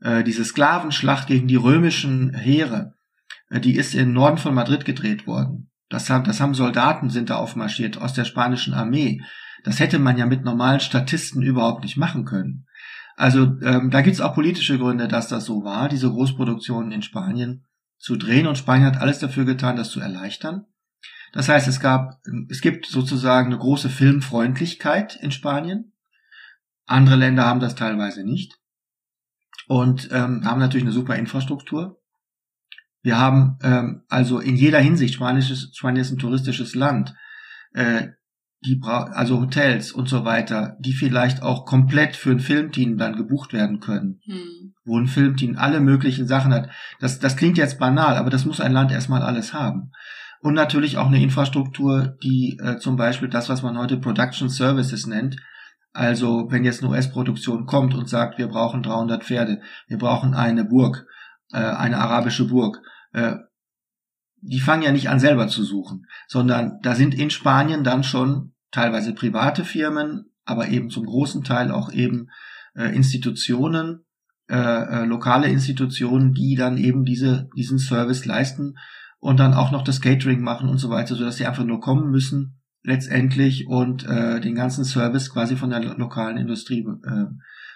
äh, 0.00 0.22
diese 0.22 0.44
Sklavenschlacht 0.44 1.26
gegen 1.26 1.48
die 1.48 1.56
römischen 1.56 2.34
Heere, 2.34 2.94
äh, 3.50 3.60
die 3.60 3.74
ist 3.74 3.94
im 3.94 4.12
Norden 4.12 4.38
von 4.38 4.54
Madrid 4.54 4.84
gedreht 4.84 5.26
worden. 5.26 5.70
Das 5.88 6.10
haben, 6.10 6.24
das 6.24 6.40
haben 6.40 6.54
Soldaten 6.54 7.10
sind 7.10 7.30
da 7.30 7.36
aufmarschiert 7.36 7.98
aus 7.98 8.12
der 8.12 8.24
spanischen 8.24 8.74
Armee. 8.74 9.22
Das 9.64 9.80
hätte 9.80 9.98
man 9.98 10.16
ja 10.16 10.26
mit 10.26 10.44
normalen 10.44 10.80
Statisten 10.80 11.42
überhaupt 11.42 11.82
nicht 11.82 11.96
machen 11.96 12.24
können. 12.24 12.65
Also 13.16 13.58
ähm, 13.62 13.90
da 13.90 14.02
gibt's 14.02 14.20
auch 14.20 14.34
politische 14.34 14.78
Gründe, 14.78 15.08
dass 15.08 15.28
das 15.28 15.46
so 15.46 15.64
war, 15.64 15.88
diese 15.88 16.10
Großproduktionen 16.10 16.92
in 16.92 17.02
Spanien 17.02 17.64
zu 17.96 18.16
drehen. 18.16 18.46
Und 18.46 18.58
Spanien 18.58 18.86
hat 18.86 19.00
alles 19.00 19.18
dafür 19.18 19.46
getan, 19.46 19.76
das 19.76 19.90
zu 19.90 20.00
erleichtern. 20.00 20.66
Das 21.32 21.48
heißt, 21.48 21.66
es 21.66 21.80
gab, 21.80 22.20
es 22.48 22.60
gibt 22.60 22.86
sozusagen 22.86 23.46
eine 23.46 23.58
große 23.58 23.88
Filmfreundlichkeit 23.88 25.16
in 25.16 25.32
Spanien. 25.32 25.92
Andere 26.84 27.16
Länder 27.16 27.46
haben 27.46 27.60
das 27.60 27.74
teilweise 27.74 28.22
nicht. 28.22 28.58
Und 29.66 30.10
ähm, 30.12 30.44
haben 30.44 30.60
natürlich 30.60 30.84
eine 30.84 30.92
super 30.92 31.16
Infrastruktur. 31.16 32.00
Wir 33.02 33.18
haben 33.18 33.58
ähm, 33.62 34.02
also 34.08 34.40
in 34.40 34.56
jeder 34.56 34.78
Hinsicht, 34.78 35.14
Spanisches, 35.14 35.70
Spanien 35.74 36.02
ist 36.02 36.12
ein 36.12 36.18
touristisches 36.18 36.74
Land. 36.74 37.14
Äh, 37.72 38.08
die 38.64 38.80
also 38.84 39.40
Hotels 39.40 39.92
und 39.92 40.08
so 40.08 40.24
weiter, 40.24 40.76
die 40.80 40.92
vielleicht 40.92 41.42
auch 41.42 41.66
komplett 41.66 42.16
für 42.16 42.30
ein 42.30 42.40
Filmteam 42.40 42.96
dann 42.96 43.16
gebucht 43.16 43.52
werden 43.52 43.80
können, 43.80 44.20
hm. 44.24 44.74
wo 44.84 44.98
ein 44.98 45.06
Filmteam 45.06 45.56
alle 45.58 45.80
möglichen 45.80 46.26
Sachen 46.26 46.52
hat. 46.52 46.70
Das, 46.98 47.18
das 47.18 47.36
klingt 47.36 47.58
jetzt 47.58 47.78
banal, 47.78 48.16
aber 48.16 48.30
das 48.30 48.44
muss 48.44 48.60
ein 48.60 48.72
Land 48.72 48.92
erstmal 48.92 49.22
alles 49.22 49.52
haben. 49.52 49.92
Und 50.40 50.54
natürlich 50.54 50.96
auch 50.96 51.06
eine 51.06 51.22
Infrastruktur, 51.22 52.16
die 52.22 52.58
äh, 52.62 52.78
zum 52.78 52.96
Beispiel 52.96 53.28
das, 53.28 53.48
was 53.48 53.62
man 53.62 53.78
heute 53.78 53.98
Production 53.98 54.48
Services 54.48 55.06
nennt, 55.06 55.36
also 55.92 56.50
wenn 56.50 56.64
jetzt 56.64 56.82
eine 56.82 56.92
US-Produktion 56.92 57.64
kommt 57.64 57.94
und 57.94 58.08
sagt, 58.08 58.36
wir 58.36 58.48
brauchen 58.48 58.82
300 58.82 59.24
Pferde, 59.24 59.62
wir 59.88 59.96
brauchen 59.96 60.34
eine 60.34 60.64
Burg, 60.64 61.06
äh, 61.52 61.58
eine 61.58 61.98
arabische 61.98 62.46
Burg, 62.46 62.82
äh, 63.12 63.36
die 64.46 64.60
fangen 64.60 64.82
ja 64.82 64.92
nicht 64.92 65.08
an 65.08 65.20
selber 65.20 65.48
zu 65.48 65.64
suchen, 65.64 66.06
sondern 66.28 66.78
da 66.82 66.94
sind 66.94 67.14
in 67.14 67.30
Spanien 67.30 67.84
dann 67.84 68.04
schon 68.04 68.54
teilweise 68.70 69.12
private 69.12 69.64
Firmen, 69.64 70.32
aber 70.44 70.68
eben 70.68 70.90
zum 70.90 71.04
großen 71.04 71.44
Teil 71.44 71.70
auch 71.70 71.92
eben 71.92 72.28
äh, 72.74 72.94
Institutionen, 72.94 74.04
äh, 74.48 74.56
äh, 74.56 75.04
lokale 75.04 75.48
Institutionen, 75.48 76.32
die 76.32 76.54
dann 76.54 76.76
eben 76.76 77.04
diese, 77.04 77.48
diesen 77.56 77.78
Service 77.78 78.24
leisten 78.26 78.74
und 79.18 79.40
dann 79.40 79.54
auch 79.54 79.72
noch 79.72 79.82
das 79.82 80.00
Catering 80.00 80.40
machen 80.40 80.68
und 80.68 80.78
so 80.78 80.90
weiter, 80.90 81.16
sodass 81.16 81.36
sie 81.36 81.46
einfach 81.46 81.64
nur 81.64 81.80
kommen 81.80 82.10
müssen, 82.10 82.60
letztendlich 82.82 83.66
und 83.66 84.06
äh, 84.06 84.40
den 84.40 84.54
ganzen 84.54 84.84
Service 84.84 85.32
quasi 85.32 85.56
von 85.56 85.70
der 85.70 85.80
lokalen 85.80 86.36
Industrie 86.36 86.86
äh, 87.04 87.24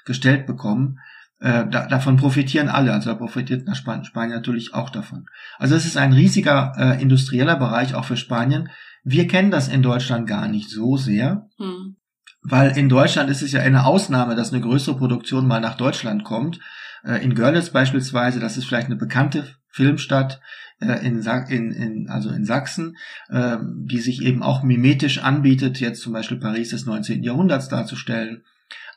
gestellt 0.04 0.46
bekommen. 0.46 0.98
Äh, 1.40 1.66
da, 1.70 1.87
davon 1.87 2.16
profitieren 2.16 2.68
alle, 2.68 2.92
also 2.92 3.11
da 3.11 3.16
profitiert 3.16 3.64
Span 3.75 4.04
Spanien 4.04 4.37
natürlich 4.37 4.75
auch 4.75 4.90
davon. 4.90 5.26
Also 5.59 5.75
es 5.75 5.87
ist 5.87 5.97
ein 5.97 6.12
riesiger 6.12 6.75
äh, 6.76 7.02
industrieller 7.02 7.56
Bereich 7.56 7.94
auch 7.94 8.04
für 8.04 8.18
Spanien. 8.18 8.68
Wir 9.04 9.26
kennen 9.26 9.50
das 9.50 9.68
in 9.68 9.82
Deutschland 9.82 10.26
gar 10.26 10.49
nicht 10.49 10.68
so 10.68 10.99
sehr, 10.99 11.49
hm. 11.56 11.97
weil 12.42 12.76
in 12.76 12.90
Deutschland 12.90 13.30
ist 13.30 13.40
es 13.40 13.52
ja 13.52 13.62
eine 13.62 13.87
Ausnahme, 13.87 14.37
dass 14.37 14.52
eine 14.52 14.61
größere 14.61 14.99
Produktion 14.99 15.47
mal 15.47 15.62
nach 15.62 15.78
Deutschland 15.78 16.25
kommt. 16.25 16.61
Äh, 17.04 17.25
in 17.25 17.35
Görlitz 17.35 17.70
beispielsweise, 17.70 18.38
das 18.38 18.59
ist 18.59 18.66
vielleicht 18.66 18.88
eine 18.88 18.97
bekannte 18.97 19.47
Filmstadt 19.68 20.42
äh, 20.80 21.06
in, 21.06 21.23
in, 21.49 21.73
in, 21.73 22.11
also 22.11 22.28
in 22.28 22.44
Sachsen, 22.44 22.99
äh, 23.30 23.56
die 23.62 24.00
sich 24.00 24.20
eben 24.20 24.42
auch 24.42 24.62
mimetisch 24.62 25.23
anbietet, 25.23 25.80
jetzt 25.80 26.02
zum 26.02 26.12
Beispiel 26.12 26.38
Paris 26.38 26.68
des 26.68 26.85
19. 26.85 27.23
Jahrhunderts 27.23 27.70
darzustellen 27.70 28.42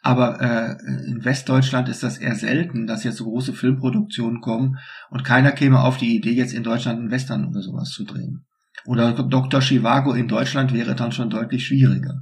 aber 0.04 0.42
äh, 0.42 1.08
in 1.08 1.24
Westdeutschland 1.24 1.88
ist 1.88 2.04
das 2.04 2.18
eher 2.18 2.36
selten, 2.36 2.88
dass 2.88 3.06
jetzt 3.06 3.18
so 3.18 3.24
große 3.24 3.54
Filmproduktionen 3.54 4.42
kommen 4.42 4.78
und 5.10 5.24
keiner 5.24 5.54
käme 5.54 5.82
auf 5.82 5.96
die 5.96 6.16
Idee, 6.16 6.34
jetzt 6.34 6.54
in 6.54 6.64
Deutschland 6.64 7.00
einen 7.00 7.12
Western 7.12 7.48
oder 7.48 7.62
sowas 7.62 7.92
zu 7.92 8.04
drehen. 8.04 8.46
Oder 8.86 9.14
Dr. 9.14 9.62
Chivago 9.62 10.12
in 10.12 10.28
Deutschland 10.28 10.74
wäre 10.74 10.94
dann 10.94 11.14
schon 11.14 11.30
deutlich 11.30 11.66
schwieriger. 11.66 12.22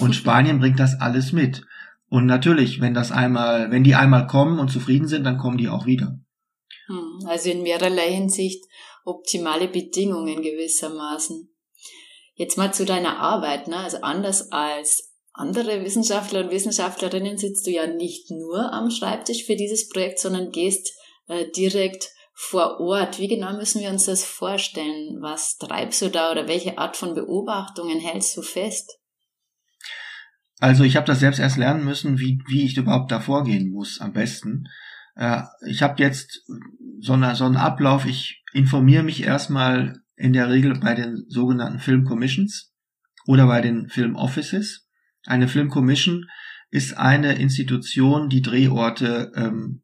Und 0.00 0.14
Spanien 0.16 0.58
bringt 0.58 0.80
das 0.80 1.00
alles 1.00 1.32
mit. 1.32 1.64
Und 2.08 2.26
natürlich, 2.26 2.80
wenn 2.80 2.94
das 2.94 3.12
einmal, 3.12 3.70
wenn 3.70 3.84
die 3.84 3.94
einmal 3.94 4.26
kommen 4.26 4.58
und 4.58 4.72
zufrieden 4.72 5.06
sind, 5.06 5.22
dann 5.22 5.38
kommen 5.38 5.56
die 5.56 5.68
auch 5.68 5.86
wieder. 5.86 6.18
Hm, 6.86 7.28
also 7.28 7.48
in 7.48 7.62
mehrerlei 7.62 8.12
Hinsicht 8.12 8.64
optimale 9.04 9.68
Bedingungen 9.68 10.42
gewissermaßen. 10.42 11.48
Jetzt 12.34 12.58
mal 12.58 12.74
zu 12.74 12.84
deiner 12.84 13.18
Arbeit, 13.18 13.68
ne? 13.68 13.76
Also 13.76 13.98
anders 14.00 14.50
als 14.50 15.03
andere 15.34 15.84
Wissenschaftler 15.84 16.44
und 16.44 16.52
Wissenschaftlerinnen 16.52 17.36
sitzt 17.36 17.66
du 17.66 17.70
ja 17.72 17.86
nicht 17.86 18.30
nur 18.30 18.72
am 18.72 18.90
Schreibtisch 18.90 19.44
für 19.44 19.56
dieses 19.56 19.88
Projekt, 19.88 20.20
sondern 20.20 20.52
gehst 20.52 20.92
äh, 21.26 21.50
direkt 21.50 22.10
vor 22.32 22.80
Ort. 22.80 23.18
Wie 23.18 23.28
genau 23.28 23.56
müssen 23.56 23.80
wir 23.80 23.90
uns 23.90 24.06
das 24.06 24.24
vorstellen? 24.24 25.18
Was 25.20 25.58
treibst 25.58 26.02
du 26.02 26.08
da 26.08 26.30
oder 26.30 26.46
welche 26.46 26.78
Art 26.78 26.96
von 26.96 27.14
Beobachtungen 27.14 27.98
hältst 27.98 28.36
du 28.36 28.42
fest? 28.42 28.98
Also 30.60 30.84
ich 30.84 30.94
habe 30.96 31.06
das 31.06 31.18
selbst 31.18 31.40
erst 31.40 31.56
lernen 31.56 31.84
müssen, 31.84 32.18
wie, 32.20 32.40
wie 32.46 32.64
ich 32.64 32.76
überhaupt 32.76 33.10
da 33.10 33.18
vorgehen 33.18 33.70
muss 33.70 34.00
am 34.00 34.12
besten. 34.12 34.68
Äh, 35.16 35.42
ich 35.66 35.82
habe 35.82 36.00
jetzt 36.00 36.44
so, 37.00 37.14
eine, 37.14 37.34
so 37.34 37.44
einen 37.44 37.56
Ablauf, 37.56 38.06
ich 38.06 38.42
informiere 38.52 39.02
mich 39.02 39.24
erstmal 39.24 40.00
in 40.14 40.32
der 40.32 40.48
Regel 40.48 40.78
bei 40.78 40.94
den 40.94 41.24
sogenannten 41.28 41.80
Film 41.80 42.04
Commissions 42.04 42.72
oder 43.26 43.48
bei 43.48 43.60
den 43.60 43.88
Film 43.88 44.14
Offices 44.14 44.83
eine 45.26 45.48
Film 45.48 45.68
Commission 45.68 46.26
ist 46.70 46.96
eine 46.96 47.34
Institution, 47.34 48.28
die 48.28 48.42
Drehorte 48.42 49.32
ähm, 49.36 49.82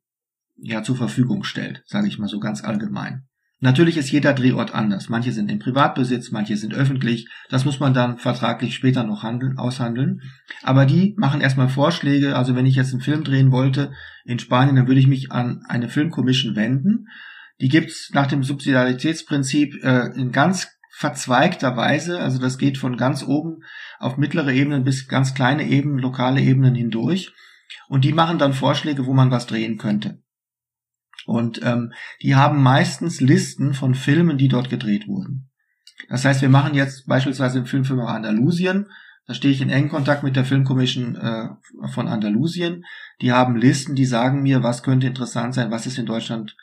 ja 0.56 0.82
zur 0.82 0.96
Verfügung 0.96 1.44
stellt, 1.44 1.82
sage 1.86 2.08
ich 2.08 2.18
mal 2.18 2.28
so 2.28 2.40
ganz 2.40 2.64
allgemein. 2.64 3.26
Natürlich 3.62 3.98
ist 3.98 4.10
jeder 4.10 4.32
Drehort 4.32 4.74
anders. 4.74 5.10
Manche 5.10 5.32
sind 5.32 5.50
in 5.50 5.58
Privatbesitz, 5.58 6.30
manche 6.30 6.56
sind 6.56 6.72
öffentlich. 6.72 7.28
Das 7.50 7.66
muss 7.66 7.78
man 7.78 7.92
dann 7.92 8.16
vertraglich 8.16 8.74
später 8.74 9.04
noch 9.04 9.22
handeln, 9.22 9.58
aushandeln. 9.58 10.22
Aber 10.62 10.86
die 10.86 11.14
machen 11.18 11.42
erstmal 11.42 11.68
Vorschläge. 11.68 12.36
Also 12.36 12.56
wenn 12.56 12.64
ich 12.64 12.74
jetzt 12.74 12.92
einen 12.92 13.02
Film 13.02 13.22
drehen 13.22 13.52
wollte 13.52 13.92
in 14.24 14.38
Spanien, 14.38 14.76
dann 14.76 14.88
würde 14.88 15.00
ich 15.00 15.06
mich 15.06 15.30
an 15.30 15.62
eine 15.68 15.90
Filmcommission 15.90 16.56
wenden. 16.56 17.08
Die 17.60 17.68
gibt's 17.68 18.10
nach 18.14 18.26
dem 18.26 18.42
Subsidiaritätsprinzip 18.42 19.84
äh, 19.84 20.06
in 20.18 20.32
ganz 20.32 20.79
verzweigter 21.00 21.78
Weise. 21.78 22.20
Also 22.20 22.38
das 22.38 22.58
geht 22.58 22.76
von 22.76 22.98
ganz 22.98 23.22
oben 23.22 23.64
auf 23.98 24.18
mittlere 24.18 24.52
Ebenen 24.52 24.84
bis 24.84 25.08
ganz 25.08 25.32
kleine 25.32 25.66
Ebenen, 25.66 25.98
lokale 25.98 26.42
Ebenen 26.42 26.74
hindurch. 26.74 27.32
Und 27.88 28.04
die 28.04 28.12
machen 28.12 28.38
dann 28.38 28.52
Vorschläge, 28.52 29.06
wo 29.06 29.14
man 29.14 29.30
was 29.30 29.46
drehen 29.46 29.78
könnte. 29.78 30.22
Und 31.24 31.62
ähm, 31.64 31.94
die 32.20 32.34
haben 32.34 32.62
meistens 32.62 33.22
Listen 33.22 33.72
von 33.72 33.94
Filmen, 33.94 34.36
die 34.36 34.48
dort 34.48 34.68
gedreht 34.68 35.08
wurden. 35.08 35.48
Das 36.10 36.26
heißt, 36.26 36.42
wir 36.42 36.50
machen 36.50 36.74
jetzt 36.74 37.06
beispielsweise 37.06 37.60
im 37.60 37.66
Filmfilm 37.66 38.00
Andalusien, 38.00 38.86
da 39.26 39.32
stehe 39.32 39.54
ich 39.54 39.62
in 39.62 39.70
engen 39.70 39.88
Kontakt 39.88 40.22
mit 40.22 40.36
der 40.36 40.44
Filmcommission 40.44 41.16
äh, 41.16 41.48
von 41.94 42.08
Andalusien. 42.08 42.84
Die 43.22 43.32
haben 43.32 43.56
Listen, 43.56 43.94
die 43.94 44.06
sagen 44.06 44.42
mir, 44.42 44.62
was 44.62 44.82
könnte 44.82 45.06
interessant 45.06 45.54
sein, 45.54 45.70
was 45.70 45.86
ist 45.86 45.98
in 45.98 46.06
Deutschland 46.06 46.56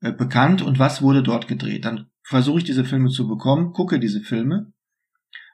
äh, 0.00 0.10
bekannt 0.10 0.62
und 0.62 0.78
was 0.78 1.02
wurde 1.02 1.22
dort 1.22 1.46
gedreht. 1.46 1.84
Dann 1.84 2.07
versuche 2.28 2.58
ich 2.58 2.64
diese 2.64 2.84
Filme 2.84 3.08
zu 3.08 3.26
bekommen, 3.26 3.72
gucke 3.72 3.98
diese 3.98 4.20
Filme 4.20 4.72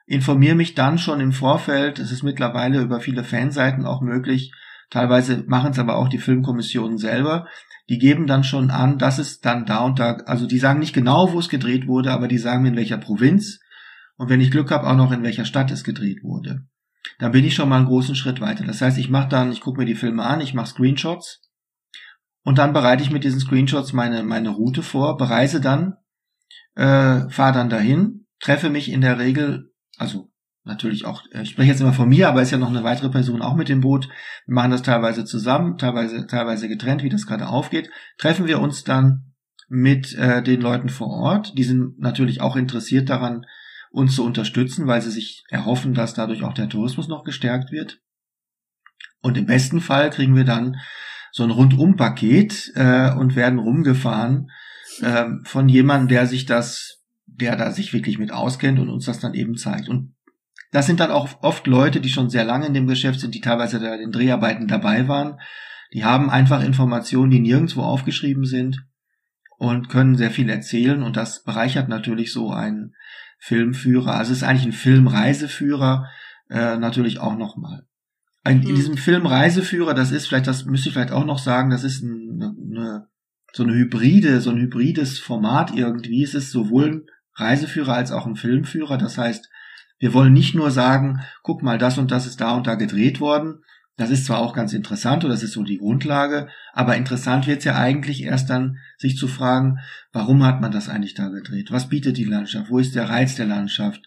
informiere 0.05 0.55
mich 0.55 0.75
dann 0.75 0.97
schon 0.97 1.19
im 1.19 1.31
Vorfeld. 1.31 1.99
Es 1.99 2.11
ist 2.11 2.23
mittlerweile 2.23 2.81
über 2.81 2.99
viele 2.99 3.23
Fanseiten 3.23 3.85
auch 3.85 4.01
möglich. 4.01 4.51
Teilweise 4.89 5.43
machen 5.47 5.71
es 5.71 5.79
aber 5.79 5.95
auch 5.95 6.09
die 6.09 6.19
Filmkommissionen 6.19 6.97
selber. 6.97 7.47
Die 7.89 7.97
geben 7.97 8.27
dann 8.27 8.43
schon 8.43 8.69
an, 8.71 8.97
dass 8.97 9.17
es 9.17 9.39
dann 9.39 9.65
da 9.65 9.79
und 9.79 9.99
da, 9.99 10.17
also 10.25 10.47
die 10.47 10.59
sagen 10.59 10.79
nicht 10.79 10.93
genau, 10.93 11.33
wo 11.33 11.39
es 11.39 11.49
gedreht 11.49 11.87
wurde, 11.87 12.11
aber 12.11 12.27
die 12.27 12.37
sagen 12.37 12.65
in 12.65 12.75
welcher 12.75 12.97
Provinz 12.97 13.59
und 14.17 14.29
wenn 14.29 14.41
ich 14.41 14.51
Glück 14.51 14.71
habe, 14.71 14.87
auch 14.87 14.95
noch 14.95 15.11
in 15.11 15.23
welcher 15.23 15.45
Stadt 15.45 15.71
es 15.71 15.83
gedreht 15.83 16.23
wurde. 16.23 16.61
Dann 17.19 17.31
bin 17.31 17.45
ich 17.45 17.53
schon 17.53 17.69
mal 17.69 17.77
einen 17.77 17.85
großen 17.85 18.15
Schritt 18.15 18.41
weiter. 18.41 18.65
Das 18.65 18.81
heißt, 18.81 18.97
ich 18.97 19.09
mache 19.09 19.29
dann, 19.29 19.51
ich 19.51 19.61
gucke 19.61 19.79
mir 19.79 19.85
die 19.85 19.95
Filme 19.95 20.23
an, 20.23 20.41
ich 20.41 20.53
mache 20.53 20.67
Screenshots 20.67 21.41
und 22.43 22.57
dann 22.57 22.73
bereite 22.73 23.03
ich 23.03 23.11
mit 23.11 23.23
diesen 23.23 23.39
Screenshots 23.39 23.93
meine, 23.93 24.23
meine 24.23 24.49
Route 24.49 24.81
vor, 24.81 25.17
bereise 25.17 25.61
dann, 25.61 25.95
äh, 26.75 27.29
fahre 27.29 27.53
dann 27.53 27.69
dahin, 27.69 28.25
treffe 28.39 28.69
mich 28.69 28.91
in 28.91 29.01
der 29.01 29.19
Regel 29.19 29.71
also 29.97 30.31
natürlich 30.63 31.05
auch, 31.05 31.23
äh, 31.31 31.43
ich 31.43 31.51
spreche 31.51 31.69
jetzt 31.69 31.81
immer 31.81 31.93
von 31.93 32.09
mir, 32.09 32.27
aber 32.27 32.41
ist 32.41 32.51
ja 32.51 32.57
noch 32.57 32.69
eine 32.69 32.83
weitere 32.83 33.09
Person 33.09 33.41
auch 33.41 33.55
mit 33.55 33.69
dem 33.69 33.81
Boot. 33.81 34.09
Wir 34.45 34.55
machen 34.55 34.71
das 34.71 34.81
teilweise 34.81 35.25
zusammen, 35.25 35.77
teilweise, 35.77 36.27
teilweise 36.27 36.67
getrennt, 36.67 37.03
wie 37.03 37.09
das 37.09 37.27
gerade 37.27 37.47
aufgeht. 37.47 37.89
Treffen 38.17 38.47
wir 38.47 38.59
uns 38.59 38.83
dann 38.83 39.33
mit 39.67 40.13
äh, 40.15 40.43
den 40.43 40.61
Leuten 40.61 40.89
vor 40.89 41.07
Ort. 41.07 41.57
Die 41.57 41.63
sind 41.63 41.99
natürlich 41.99 42.41
auch 42.41 42.55
interessiert 42.55 43.09
daran, 43.09 43.45
uns 43.91 44.15
zu 44.15 44.25
unterstützen, 44.25 44.87
weil 44.87 45.01
sie 45.01 45.11
sich 45.11 45.45
erhoffen, 45.49 45.93
dass 45.93 46.13
dadurch 46.13 46.43
auch 46.43 46.53
der 46.53 46.69
Tourismus 46.69 47.07
noch 47.07 47.23
gestärkt 47.23 47.71
wird. 47.71 47.99
Und 49.21 49.37
im 49.37 49.45
besten 49.45 49.81
Fall 49.81 50.09
kriegen 50.09 50.35
wir 50.35 50.43
dann 50.43 50.77
so 51.31 51.43
ein 51.43 51.51
Rundum-Paket 51.51 52.73
äh, 52.75 53.11
und 53.13 53.35
werden 53.35 53.59
rumgefahren 53.59 54.49
äh, 55.01 55.25
von 55.43 55.69
jemandem, 55.69 56.09
der 56.09 56.27
sich 56.27 56.45
das 56.45 56.95
der 57.27 57.55
da 57.55 57.71
sich 57.71 57.93
wirklich 57.93 58.17
mit 58.17 58.31
auskennt 58.31 58.79
und 58.79 58.89
uns 58.89 59.05
das 59.05 59.19
dann 59.19 59.33
eben 59.33 59.57
zeigt. 59.57 59.89
Und 59.89 60.13
das 60.71 60.85
sind 60.85 60.99
dann 60.99 61.11
auch 61.11 61.41
oft 61.41 61.67
Leute, 61.67 62.01
die 62.01 62.09
schon 62.09 62.29
sehr 62.29 62.43
lange 62.43 62.67
in 62.67 62.73
dem 62.73 62.87
Geschäft 62.87 63.19
sind, 63.19 63.35
die 63.35 63.41
teilweise 63.41 63.79
bei 63.79 63.97
den 63.97 64.11
Dreharbeiten 64.11 64.67
dabei 64.67 65.07
waren. 65.07 65.39
Die 65.93 66.03
haben 66.03 66.29
einfach 66.29 66.63
Informationen, 66.63 67.31
die 67.31 67.39
nirgendwo 67.39 67.81
aufgeschrieben 67.81 68.45
sind 68.45 68.85
und 69.57 69.89
können 69.89 70.15
sehr 70.15 70.31
viel 70.31 70.49
erzählen 70.49 71.01
und 71.03 71.15
das 71.15 71.43
bereichert 71.43 71.87
natürlich 71.87 72.33
so 72.33 72.51
einen 72.51 72.93
Filmführer. 73.39 74.15
Also 74.15 74.31
es 74.31 74.39
ist 74.39 74.43
eigentlich 74.43 74.65
ein 74.65 74.73
Filmreiseführer 74.73 76.09
äh, 76.49 76.77
natürlich 76.77 77.19
auch 77.19 77.37
nochmal. 77.37 77.85
In, 78.43 78.61
in 78.61 78.71
mhm. 78.71 78.75
diesem 78.75 78.97
Filmreiseführer, 78.97 79.93
das 79.93 80.11
ist 80.11 80.27
vielleicht, 80.27 80.47
das 80.47 80.65
müsste 80.65 80.89
ich 80.89 80.93
vielleicht 80.93 81.13
auch 81.13 81.25
noch 81.25 81.39
sagen, 81.39 81.69
das 81.69 81.83
ist 81.83 82.03
eine, 82.03 82.53
eine, 82.59 83.07
so 83.55 83.63
eine 83.63 83.73
hybride, 83.73 84.41
so 84.41 84.49
ein 84.49 84.59
hybrides 84.59 85.17
Format 85.17 85.73
irgendwie. 85.73 86.23
Es 86.23 86.33
ist 86.33 86.51
sowohl 86.51 87.05
Reiseführer 87.35 87.93
als 87.93 88.11
auch 88.11 88.25
ein 88.25 88.35
Filmführer. 88.35 88.97
Das 88.97 89.17
heißt, 89.17 89.49
wir 89.97 90.13
wollen 90.13 90.33
nicht 90.33 90.55
nur 90.55 90.71
sagen, 90.71 91.21
guck 91.41 91.63
mal, 91.63 91.77
das 91.77 91.97
und 91.97 92.11
das 92.11 92.27
ist 92.27 92.41
da 92.41 92.51
und 92.55 92.67
da 92.67 92.75
gedreht 92.75 93.21
worden. 93.21 93.63
Das 93.95 94.09
ist 94.09 94.25
zwar 94.25 94.39
auch 94.39 94.53
ganz 94.53 94.73
interessant 94.73 95.23
oder 95.23 95.33
das 95.33 95.43
ist 95.43 95.53
so 95.53 95.63
die 95.63 95.77
Grundlage, 95.77 96.49
aber 96.73 96.97
interessant 96.97 97.47
wird 97.47 97.59
es 97.59 97.63
ja 97.63 97.77
eigentlich 97.77 98.23
erst 98.23 98.49
dann, 98.49 98.79
sich 98.97 99.15
zu 99.15 99.29
fragen, 99.29 99.79
warum 100.11 100.43
hat 100.43 100.59
man 100.59 100.73
das 100.73 100.89
eigentlich 100.89 101.13
da 101.13 101.29
gedreht? 101.29 101.71
Was 101.71 101.87
bietet 101.87 102.17
die 102.17 102.25
Landschaft? 102.25 102.69
Wo 102.69 102.79
ist 102.79 102.93
der 102.93 103.09
Reiz 103.09 103.35
der 103.35 103.45
Landschaft 103.45 104.01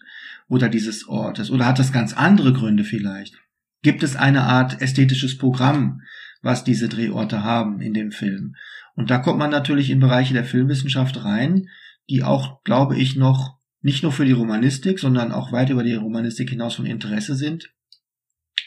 oder 0.47 0.69
dieses 0.69 1.07
Ortes? 1.07 1.49
Oder 1.49 1.65
hat 1.65 1.79
das 1.79 1.91
ganz 1.91 2.13
andere 2.13 2.53
Gründe 2.53 2.83
vielleicht? 2.83 3.39
Gibt 3.81 4.03
es 4.03 4.15
eine 4.15 4.43
Art 4.43 4.79
ästhetisches 4.79 5.39
Programm, 5.39 6.03
was 6.43 6.63
diese 6.63 6.87
Drehorte 6.87 7.43
haben 7.43 7.81
in 7.81 7.95
dem 7.95 8.11
Film? 8.11 8.53
Und 8.99 9.09
da 9.09 9.17
kommt 9.17 9.39
man 9.39 9.49
natürlich 9.49 9.91
in 9.91 10.01
Bereiche 10.01 10.33
der 10.33 10.43
Filmwissenschaft 10.43 11.23
rein, 11.23 11.69
die 12.09 12.21
auch, 12.21 12.61
glaube 12.65 12.97
ich, 12.97 13.15
noch 13.15 13.57
nicht 13.79 14.03
nur 14.03 14.11
für 14.11 14.25
die 14.25 14.33
Romanistik, 14.33 14.99
sondern 14.99 15.31
auch 15.31 15.53
weit 15.53 15.69
über 15.69 15.85
die 15.85 15.93
Romanistik 15.93 16.49
hinaus 16.49 16.75
von 16.75 16.85
Interesse 16.85 17.35
sind. 17.35 17.71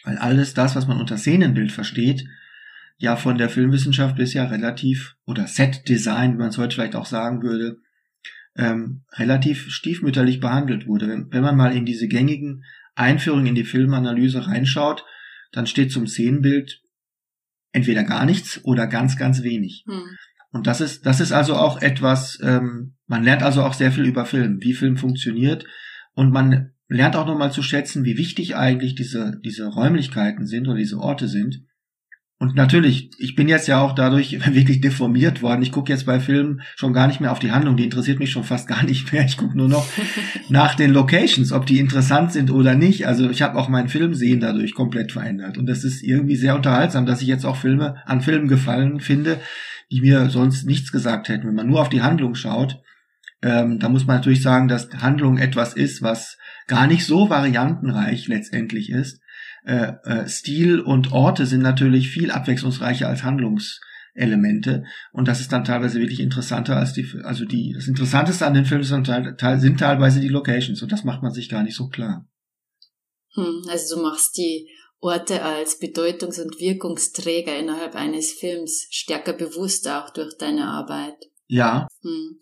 Weil 0.05 0.17
alles 0.17 0.55
das, 0.55 0.75
was 0.75 0.89
man 0.89 0.99
unter 0.99 1.19
Szenenbild 1.19 1.71
versteht, 1.71 2.25
ja 2.97 3.17
von 3.17 3.37
der 3.37 3.51
Filmwissenschaft 3.51 4.17
bisher 4.17 4.51
relativ, 4.51 5.17
oder 5.27 5.47
Set-Design, 5.47 6.33
wie 6.33 6.39
man 6.39 6.49
es 6.49 6.57
heute 6.57 6.77
vielleicht 6.77 6.97
auch 6.97 7.05
sagen 7.05 7.43
würde, 7.43 7.77
ähm, 8.57 9.03
relativ 9.13 9.69
stiefmütterlich 9.69 10.41
behandelt 10.41 10.87
wurde. 10.87 11.09
Wenn, 11.09 11.31
wenn 11.31 11.43
man 11.43 11.59
mal 11.59 11.77
in 11.77 11.85
diese 11.85 12.09
gängigen 12.09 12.65
Einführungen 12.95 13.49
in 13.49 13.55
die 13.55 13.65
Filmanalyse 13.65 14.47
reinschaut, 14.47 15.05
dann 15.53 15.67
steht 15.67 15.93
zum 15.93 16.07
Szenenbild 16.07 16.82
entweder 17.73 18.05
gar 18.05 18.25
nichts 18.27 18.61
oder 18.65 18.87
ganz, 18.87 19.17
ganz 19.17 19.43
wenig. 19.43 19.85
Hm. 19.87 20.03
Und 20.53 20.67
das 20.67 20.81
ist, 20.81 21.07
das 21.07 21.21
ist 21.21 21.33
also 21.33 21.57
auch 21.57 21.81
etwas, 21.81 22.39
ähm, 22.43 22.95
man 23.07 23.25
lernt 23.25 23.43
also 23.43 23.63
auch 23.63 23.73
sehr 23.73 23.91
viel 23.91 24.05
über 24.05 24.27
Film, 24.27 24.59
wie 24.61 24.75
Film 24.75 24.97
funktioniert. 24.97 25.65
Und 26.15 26.31
man 26.31 26.73
lernt 26.89 27.17
auch 27.17 27.27
nochmal 27.27 27.53
zu 27.53 27.63
schätzen, 27.63 28.05
wie 28.05 28.19
wichtig 28.19 28.55
eigentlich 28.55 28.95
diese, 28.95 29.41
diese 29.43 29.67
Räumlichkeiten 29.67 30.47
sind 30.47 30.69
oder 30.69 30.77
diese 30.77 30.99
Orte 30.99 31.27
sind. 31.27 31.65
Und 32.43 32.57
natürlich, 32.57 33.11
ich 33.19 33.37
bin 33.37 33.47
jetzt 33.47 33.69
ja 33.69 33.81
auch 33.81 33.95
dadurch 33.95 34.45
wirklich 34.53 34.81
deformiert 34.81 35.43
worden. 35.43 35.63
Ich 35.63 35.71
gucke 35.71 35.93
jetzt 35.93 36.07
bei 36.07 36.19
Filmen 36.19 36.63
schon 36.75 36.93
gar 36.93 37.07
nicht 37.07 37.21
mehr 37.21 37.31
auf 37.31 37.39
die 37.39 37.53
Handlung, 37.53 37.77
die 37.77 37.85
interessiert 37.85 38.19
mich 38.19 38.33
schon 38.33 38.43
fast 38.43 38.67
gar 38.67 38.83
nicht 38.83 39.13
mehr. 39.13 39.25
Ich 39.25 39.37
gucke 39.37 39.57
nur 39.57 39.69
noch 39.69 39.87
nach 40.49 40.75
den 40.75 40.91
Locations, 40.91 41.53
ob 41.53 41.67
die 41.67 41.79
interessant 41.79 42.33
sind 42.33 42.51
oder 42.51 42.75
nicht. 42.75 43.07
Also 43.07 43.31
ich 43.31 43.43
habe 43.43 43.57
auch 43.57 43.69
mein 43.69 43.89
Filmsehen 43.89 44.41
dadurch 44.41 44.75
komplett 44.75 45.13
verändert. 45.13 45.57
Und 45.57 45.67
das 45.67 45.85
ist 45.85 46.03
irgendwie 46.03 46.35
sehr 46.35 46.57
unterhaltsam, 46.57 47.07
dass 47.07 47.23
ich 47.23 47.29
jetzt 47.29 47.45
auch 47.45 47.55
Filme 47.55 48.03
an 48.07 48.23
Filmen 48.23 48.49
gefallen 48.49 48.99
finde, 48.99 49.39
die 49.93 50.01
mir 50.01 50.29
sonst 50.29 50.67
nichts 50.67 50.91
gesagt 50.91 51.29
hätten. 51.29 51.47
Wenn 51.47 51.55
man 51.55 51.69
nur 51.69 51.81
auf 51.81 51.91
die 51.91 52.03
Handlung 52.03 52.35
schaut, 52.35 52.83
ähm, 53.41 53.79
da 53.79 53.89
muss 53.89 54.05
man 54.05 54.17
natürlich 54.17 54.43
sagen, 54.43 54.67
dass 54.67 54.91
Handlung 55.01 55.39
etwas 55.39 55.75
ist, 55.75 56.03
was 56.03 56.39
gar 56.67 56.89
nicht 56.89 57.07
so 57.07 57.31
variantenreich 57.31 58.27
letztendlich 58.27 58.91
ist 58.91 59.21
äh, 59.65 59.93
äh, 60.05 60.29
Stil 60.29 60.81
und 60.81 61.13
Orte 61.13 61.47
sind 61.47 61.63
natürlich 61.63 62.11
viel 62.11 62.31
abwechslungsreicher 62.31 63.09
als 63.09 63.23
Handlungselemente 63.23 64.85
und 65.13 65.29
das 65.29 65.41
ist 65.41 65.53
dann 65.53 65.65
teilweise 65.65 66.01
wirklich 66.01 66.21
interessanter 66.21 66.77
als 66.77 66.93
die, 66.93 67.07
also 67.23 67.45
die, 67.45 67.73
das 67.73 67.89
Interessanteste 67.89 68.47
an 68.47 68.55
den 68.55 68.65
Filmen 68.65 68.85
sind, 68.85 69.07
sind 69.07 69.81
teilweise 69.81 70.21
die 70.21 70.29
Locations 70.29 70.83
und 70.83 70.91
das 70.91 71.05
macht 71.05 71.23
man 71.23 71.33
sich 71.33 71.49
gar 71.49 71.63
nicht 71.63 71.77
so 71.77 71.89
klar. 71.89 72.29
Hm, 73.35 73.63
also 73.69 73.97
du 73.97 74.03
machst 74.03 74.37
die 74.37 74.69
Orte 75.01 75.43
als 75.43 75.79
Bedeutungs- 75.81 76.39
und 76.39 76.61
Wirkungsträger 76.61 77.59
innerhalb 77.59 77.97
eines 77.97 78.33
Films 78.33 78.87
stärker 78.91 79.33
bewusst 79.33 79.89
auch 79.89 80.11
durch 80.11 80.37
deine 80.39 80.69
Arbeit. 80.69 81.17
Ja. 81.49 81.89
Hm. 82.03 82.39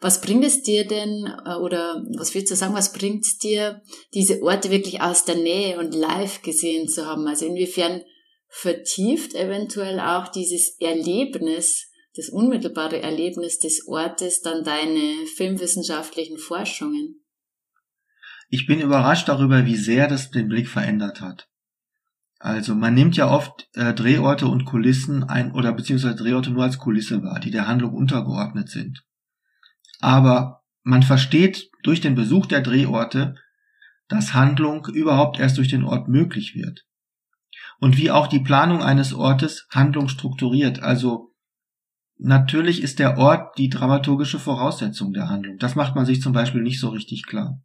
Was 0.00 0.20
bringt 0.20 0.44
es 0.44 0.62
dir 0.62 0.86
denn, 0.86 1.26
äh, 1.44 1.54
oder 1.54 2.04
was 2.16 2.34
willst 2.34 2.50
du 2.50 2.56
sagen, 2.56 2.74
was 2.74 2.92
bringt 2.92 3.24
es 3.24 3.38
dir, 3.38 3.82
diese 4.14 4.42
Orte 4.42 4.70
wirklich 4.70 5.00
aus 5.00 5.24
der 5.24 5.36
Nähe 5.36 5.78
und 5.78 5.94
live 5.94 6.42
gesehen 6.42 6.88
zu 6.88 7.06
haben? 7.06 7.26
Also 7.26 7.46
inwiefern 7.46 8.02
vertieft 8.48 9.34
eventuell 9.34 10.00
auch 10.00 10.28
dieses 10.28 10.78
Erlebnis, 10.80 11.90
das 12.16 12.28
unmittelbare 12.28 13.00
Erlebnis 13.00 13.58
des 13.58 13.86
Ortes 13.86 14.40
dann 14.40 14.64
deine 14.64 15.26
filmwissenschaftlichen 15.36 16.38
Forschungen? 16.38 17.24
Ich 18.48 18.66
bin 18.66 18.80
überrascht 18.80 19.28
darüber, 19.28 19.66
wie 19.66 19.76
sehr 19.76 20.08
das 20.08 20.30
den 20.30 20.48
Blick 20.48 20.68
verändert 20.68 21.20
hat. 21.20 21.48
Also 22.38 22.74
man 22.74 22.94
nimmt 22.94 23.16
ja 23.16 23.30
oft 23.30 23.68
äh, 23.74 23.92
Drehorte 23.92 24.46
und 24.46 24.64
Kulissen 24.64 25.24
ein 25.24 25.52
oder 25.52 25.72
beziehungsweise 25.72 26.14
Drehorte 26.14 26.50
nur 26.50 26.62
als 26.62 26.78
Kulisse 26.78 27.22
wahr, 27.22 27.40
die 27.40 27.50
der 27.50 27.66
Handlung 27.66 27.94
untergeordnet 27.94 28.70
sind. 28.70 29.04
Aber 30.00 30.62
man 30.82 31.02
versteht 31.02 31.70
durch 31.82 32.00
den 32.00 32.14
Besuch 32.14 32.46
der 32.46 32.60
Drehorte, 32.60 33.34
dass 34.08 34.34
Handlung 34.34 34.86
überhaupt 34.86 35.38
erst 35.38 35.58
durch 35.58 35.68
den 35.68 35.84
Ort 35.84 36.08
möglich 36.08 36.54
wird. 36.54 36.86
Und 37.80 37.96
wie 37.96 38.10
auch 38.10 38.26
die 38.26 38.40
Planung 38.40 38.82
eines 38.82 39.12
Ortes 39.12 39.66
Handlung 39.70 40.08
strukturiert. 40.08 40.82
Also 40.82 41.34
natürlich 42.16 42.82
ist 42.82 42.98
der 42.98 43.18
Ort 43.18 43.58
die 43.58 43.68
dramaturgische 43.68 44.38
Voraussetzung 44.38 45.12
der 45.12 45.28
Handlung. 45.28 45.58
Das 45.58 45.76
macht 45.76 45.94
man 45.94 46.06
sich 46.06 46.20
zum 46.20 46.32
Beispiel 46.32 46.62
nicht 46.62 46.80
so 46.80 46.88
richtig 46.88 47.26
klar. 47.26 47.60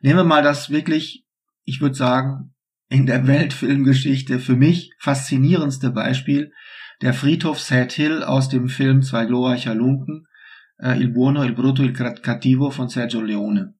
Nehmen 0.00 0.18
wir 0.18 0.24
mal 0.24 0.42
das 0.42 0.70
wirklich, 0.70 1.24
ich 1.64 1.80
würde 1.80 1.94
sagen, 1.94 2.54
in 2.88 3.06
der 3.06 3.26
Weltfilmgeschichte 3.26 4.38
für 4.38 4.56
mich 4.56 4.92
faszinierendste 4.98 5.90
Beispiel, 5.90 6.52
der 7.00 7.14
Friedhof 7.14 7.58
Sad 7.58 7.92
Hill 7.92 8.22
aus 8.22 8.48
dem 8.48 8.68
Film 8.68 9.02
Zwei 9.02 9.24
glorreicher 9.24 9.74
Lunken, 9.74 10.26
äh, 10.78 10.98
Il 10.98 11.12
Buono, 11.12 11.44
Il 11.44 11.54
Brutto, 11.54 11.82
Il 11.82 11.92
Cattivo 11.92 12.70
von 12.70 12.88
Sergio 12.88 13.20
Leone. 13.20 13.74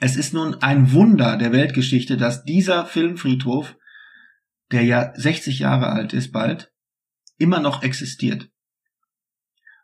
Es 0.00 0.16
ist 0.16 0.32
nun 0.32 0.54
ein 0.62 0.92
Wunder 0.92 1.36
der 1.36 1.52
Weltgeschichte, 1.52 2.16
dass 2.16 2.44
dieser 2.44 2.86
Filmfriedhof, 2.86 3.76
der 4.70 4.84
ja 4.84 5.12
60 5.14 5.58
Jahre 5.58 5.88
alt 5.88 6.12
ist 6.12 6.30
bald, 6.30 6.72
immer 7.36 7.60
noch 7.60 7.82
existiert. 7.82 8.48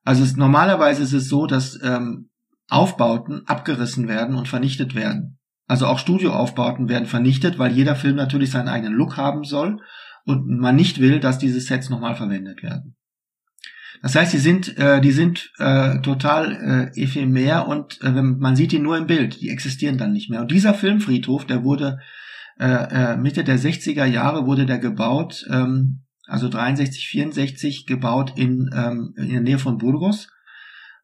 Also 0.04 0.22
es, 0.22 0.36
normalerweise 0.36 1.02
ist 1.02 1.14
es 1.14 1.28
so, 1.28 1.46
dass 1.46 1.80
ähm, 1.82 2.30
Aufbauten 2.68 3.46
abgerissen 3.46 4.08
werden 4.08 4.36
und 4.36 4.48
vernichtet 4.48 4.94
werden. 4.94 5.38
Also 5.66 5.86
auch 5.86 5.98
Studioaufbauten 5.98 6.88
werden 6.88 7.06
vernichtet, 7.06 7.58
weil 7.58 7.72
jeder 7.72 7.96
Film 7.96 8.16
natürlich 8.16 8.50
seinen 8.50 8.68
eigenen 8.68 8.94
Look 8.94 9.16
haben 9.16 9.44
soll 9.44 9.80
und 10.24 10.46
man 10.46 10.76
nicht 10.76 11.00
will, 11.00 11.20
dass 11.20 11.38
diese 11.38 11.60
Sets 11.60 11.88
nochmal 11.88 12.14
verwendet 12.14 12.62
werden. 12.62 12.96
Das 14.04 14.16
heißt, 14.16 14.34
die 14.34 14.38
sind, 14.38 14.76
äh, 14.76 15.00
die 15.00 15.12
sind 15.12 15.50
äh, 15.56 15.98
total 16.00 16.92
äh, 16.94 17.02
ephemer 17.02 17.66
und 17.66 18.02
äh, 18.02 18.10
man 18.10 18.54
sieht 18.54 18.72
die 18.72 18.78
nur 18.78 18.98
im 18.98 19.06
Bild, 19.06 19.40
die 19.40 19.48
existieren 19.48 19.96
dann 19.96 20.12
nicht 20.12 20.28
mehr. 20.28 20.42
Und 20.42 20.50
dieser 20.50 20.74
Filmfriedhof, 20.74 21.46
der 21.46 21.64
wurde 21.64 22.00
äh, 22.60 22.66
äh, 22.66 23.16
Mitte 23.16 23.44
der 23.44 23.58
60er 23.58 24.04
Jahre 24.04 24.44
wurde 24.44 24.66
der 24.66 24.76
gebaut, 24.76 25.46
ähm, 25.50 26.02
also 26.26 26.50
63, 26.50 27.08
64 27.08 27.86
gebaut 27.86 28.34
in, 28.36 28.68
ähm, 28.74 29.14
in 29.16 29.30
der 29.30 29.40
Nähe 29.40 29.58
von 29.58 29.78
Burgos, 29.78 30.28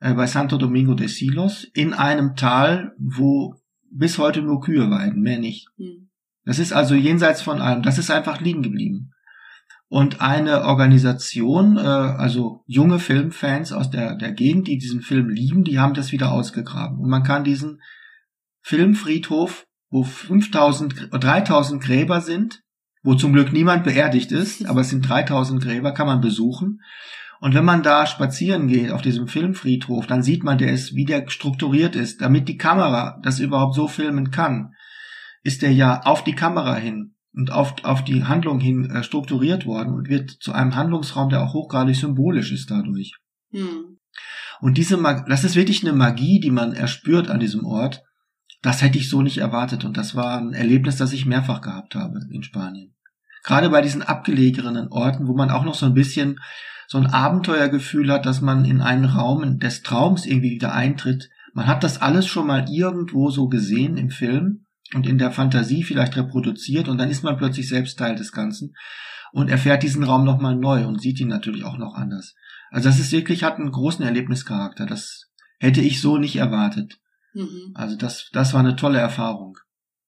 äh, 0.00 0.12
bei 0.12 0.26
Santo 0.26 0.58
Domingo 0.58 0.92
de 0.92 1.06
Silos, 1.06 1.64
in 1.72 1.94
einem 1.94 2.36
Tal, 2.36 2.92
wo 2.98 3.54
bis 3.90 4.18
heute 4.18 4.42
nur 4.42 4.60
Kühe 4.60 4.90
weiden, 4.90 5.22
mehr 5.22 5.38
nicht. 5.38 5.68
Hm. 5.78 6.10
Das 6.44 6.58
ist 6.58 6.74
also 6.74 6.94
jenseits 6.94 7.40
von 7.40 7.62
allem. 7.62 7.82
Das 7.82 7.96
ist 7.96 8.10
einfach 8.10 8.42
liegen 8.42 8.60
geblieben 8.60 9.14
und 9.90 10.20
eine 10.20 10.66
Organisation, 10.66 11.76
äh, 11.76 11.80
also 11.80 12.62
junge 12.66 13.00
Filmfans 13.00 13.72
aus 13.72 13.90
der, 13.90 14.14
der 14.14 14.30
Gegend, 14.30 14.68
die 14.68 14.78
diesen 14.78 15.02
Film 15.02 15.28
lieben, 15.28 15.64
die 15.64 15.80
haben 15.80 15.94
das 15.94 16.12
wieder 16.12 16.30
ausgegraben. 16.30 17.00
Und 17.00 17.10
man 17.10 17.24
kann 17.24 17.42
diesen 17.42 17.82
Filmfriedhof, 18.62 19.66
wo 19.90 20.04
5000, 20.04 21.08
3000 21.10 21.82
Gräber 21.82 22.20
sind, 22.20 22.62
wo 23.02 23.16
zum 23.16 23.32
Glück 23.32 23.52
niemand 23.52 23.82
beerdigt 23.82 24.30
ist, 24.30 24.64
aber 24.68 24.82
es 24.82 24.90
sind 24.90 25.08
3000 25.08 25.60
Gräber, 25.60 25.92
kann 25.92 26.06
man 26.06 26.20
besuchen. 26.20 26.82
Und 27.40 27.54
wenn 27.54 27.64
man 27.64 27.82
da 27.82 28.06
spazieren 28.06 28.68
geht 28.68 28.92
auf 28.92 29.02
diesem 29.02 29.26
Filmfriedhof, 29.26 30.06
dann 30.06 30.22
sieht 30.22 30.44
man, 30.44 30.58
der 30.58 30.72
ist, 30.72 30.94
wie 30.94 31.04
der 31.04 31.28
strukturiert 31.28 31.96
ist, 31.96 32.20
damit 32.20 32.48
die 32.48 32.58
Kamera 32.58 33.18
das 33.24 33.40
überhaupt 33.40 33.74
so 33.74 33.88
filmen 33.88 34.30
kann, 34.30 34.72
ist 35.42 35.62
der 35.62 35.72
ja 35.72 36.02
auf 36.04 36.22
die 36.22 36.36
Kamera 36.36 36.76
hin 36.76 37.16
und 37.32 37.52
auf, 37.52 37.74
auf 37.84 38.04
die 38.04 38.24
Handlung 38.24 38.60
hin 38.60 38.90
äh, 38.90 39.02
strukturiert 39.02 39.66
worden 39.66 39.94
und 39.94 40.08
wird 40.08 40.30
zu 40.30 40.52
einem 40.52 40.74
Handlungsraum, 40.74 41.28
der 41.28 41.42
auch 41.42 41.54
hochgradig 41.54 41.96
symbolisch 41.96 42.52
ist 42.52 42.70
dadurch. 42.70 43.16
Hm. 43.52 43.98
Und 44.60 44.76
diese 44.76 44.96
Mag 44.96 45.26
das 45.26 45.44
ist 45.44 45.56
wirklich 45.56 45.82
eine 45.82 45.96
Magie, 45.96 46.40
die 46.40 46.50
man 46.50 46.72
erspürt 46.72 47.30
an 47.30 47.40
diesem 47.40 47.64
Ort. 47.64 48.02
Das 48.62 48.82
hätte 48.82 48.98
ich 48.98 49.08
so 49.08 49.22
nicht 49.22 49.38
erwartet 49.38 49.84
und 49.84 49.96
das 49.96 50.14
war 50.14 50.38
ein 50.38 50.52
Erlebnis, 50.52 50.96
das 50.96 51.12
ich 51.12 51.24
mehrfach 51.24 51.62
gehabt 51.62 51.94
habe 51.94 52.20
in 52.30 52.42
Spanien. 52.42 52.94
Gerade 53.42 53.70
bei 53.70 53.80
diesen 53.80 54.02
abgelegenen 54.02 54.88
Orten, 54.88 55.26
wo 55.26 55.34
man 55.34 55.50
auch 55.50 55.64
noch 55.64 55.74
so 55.74 55.86
ein 55.86 55.94
bisschen 55.94 56.38
so 56.86 56.98
ein 56.98 57.06
Abenteuergefühl 57.06 58.10
hat, 58.12 58.26
dass 58.26 58.40
man 58.42 58.64
in 58.64 58.82
einen 58.82 59.06
Raum 59.06 59.60
des 59.60 59.82
Traums 59.82 60.26
irgendwie 60.26 60.50
wieder 60.50 60.74
eintritt. 60.74 61.30
Man 61.54 61.68
hat 61.68 61.84
das 61.84 62.02
alles 62.02 62.26
schon 62.26 62.48
mal 62.48 62.66
irgendwo 62.68 63.30
so 63.30 63.48
gesehen 63.48 63.96
im 63.96 64.10
Film 64.10 64.66
und 64.94 65.06
in 65.06 65.18
der 65.18 65.30
Fantasie 65.30 65.82
vielleicht 65.82 66.16
reproduziert 66.16 66.88
und 66.88 66.98
dann 66.98 67.10
ist 67.10 67.22
man 67.22 67.36
plötzlich 67.36 67.68
selbst 67.68 67.98
Teil 67.98 68.16
des 68.16 68.32
Ganzen 68.32 68.74
und 69.32 69.48
erfährt 69.48 69.82
diesen 69.82 70.02
Raum 70.02 70.24
nochmal 70.24 70.56
neu 70.56 70.86
und 70.86 71.00
sieht 71.00 71.20
ihn 71.20 71.28
natürlich 71.28 71.64
auch 71.64 71.78
noch 71.78 71.94
anders. 71.94 72.34
Also 72.70 72.88
das 72.88 72.98
ist 72.98 73.12
wirklich, 73.12 73.42
hat 73.42 73.56
einen 73.56 73.72
großen 73.72 74.04
Erlebnischarakter. 74.04 74.86
Das 74.86 75.30
hätte 75.58 75.80
ich 75.80 76.00
so 76.00 76.16
nicht 76.16 76.36
erwartet. 76.36 76.98
Mhm. 77.32 77.72
Also 77.74 77.96
das, 77.96 78.30
das 78.32 78.52
war 78.52 78.60
eine 78.60 78.76
tolle 78.76 78.98
Erfahrung. 78.98 79.56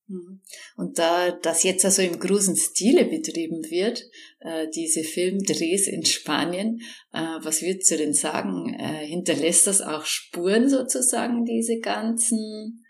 Mhm. 0.06 0.40
Und 0.76 0.98
da 0.98 1.30
das 1.30 1.62
jetzt 1.62 1.84
also 1.84 2.02
im 2.02 2.18
großen 2.18 2.56
Stile 2.56 3.04
betrieben 3.04 3.62
wird, 3.70 4.02
äh, 4.40 4.68
diese 4.74 5.02
Filmdrehs 5.02 5.86
in 5.86 6.04
Spanien, 6.04 6.80
äh, 7.12 7.38
was 7.40 7.62
würdest 7.62 7.90
du 7.90 7.96
denn 7.96 8.14
sagen? 8.14 8.74
Äh, 8.74 9.06
hinterlässt 9.06 9.66
das 9.66 9.80
auch 9.80 10.04
Spuren 10.04 10.68
sozusagen, 10.68 11.44
diese 11.44 11.78
ganzen 11.78 12.81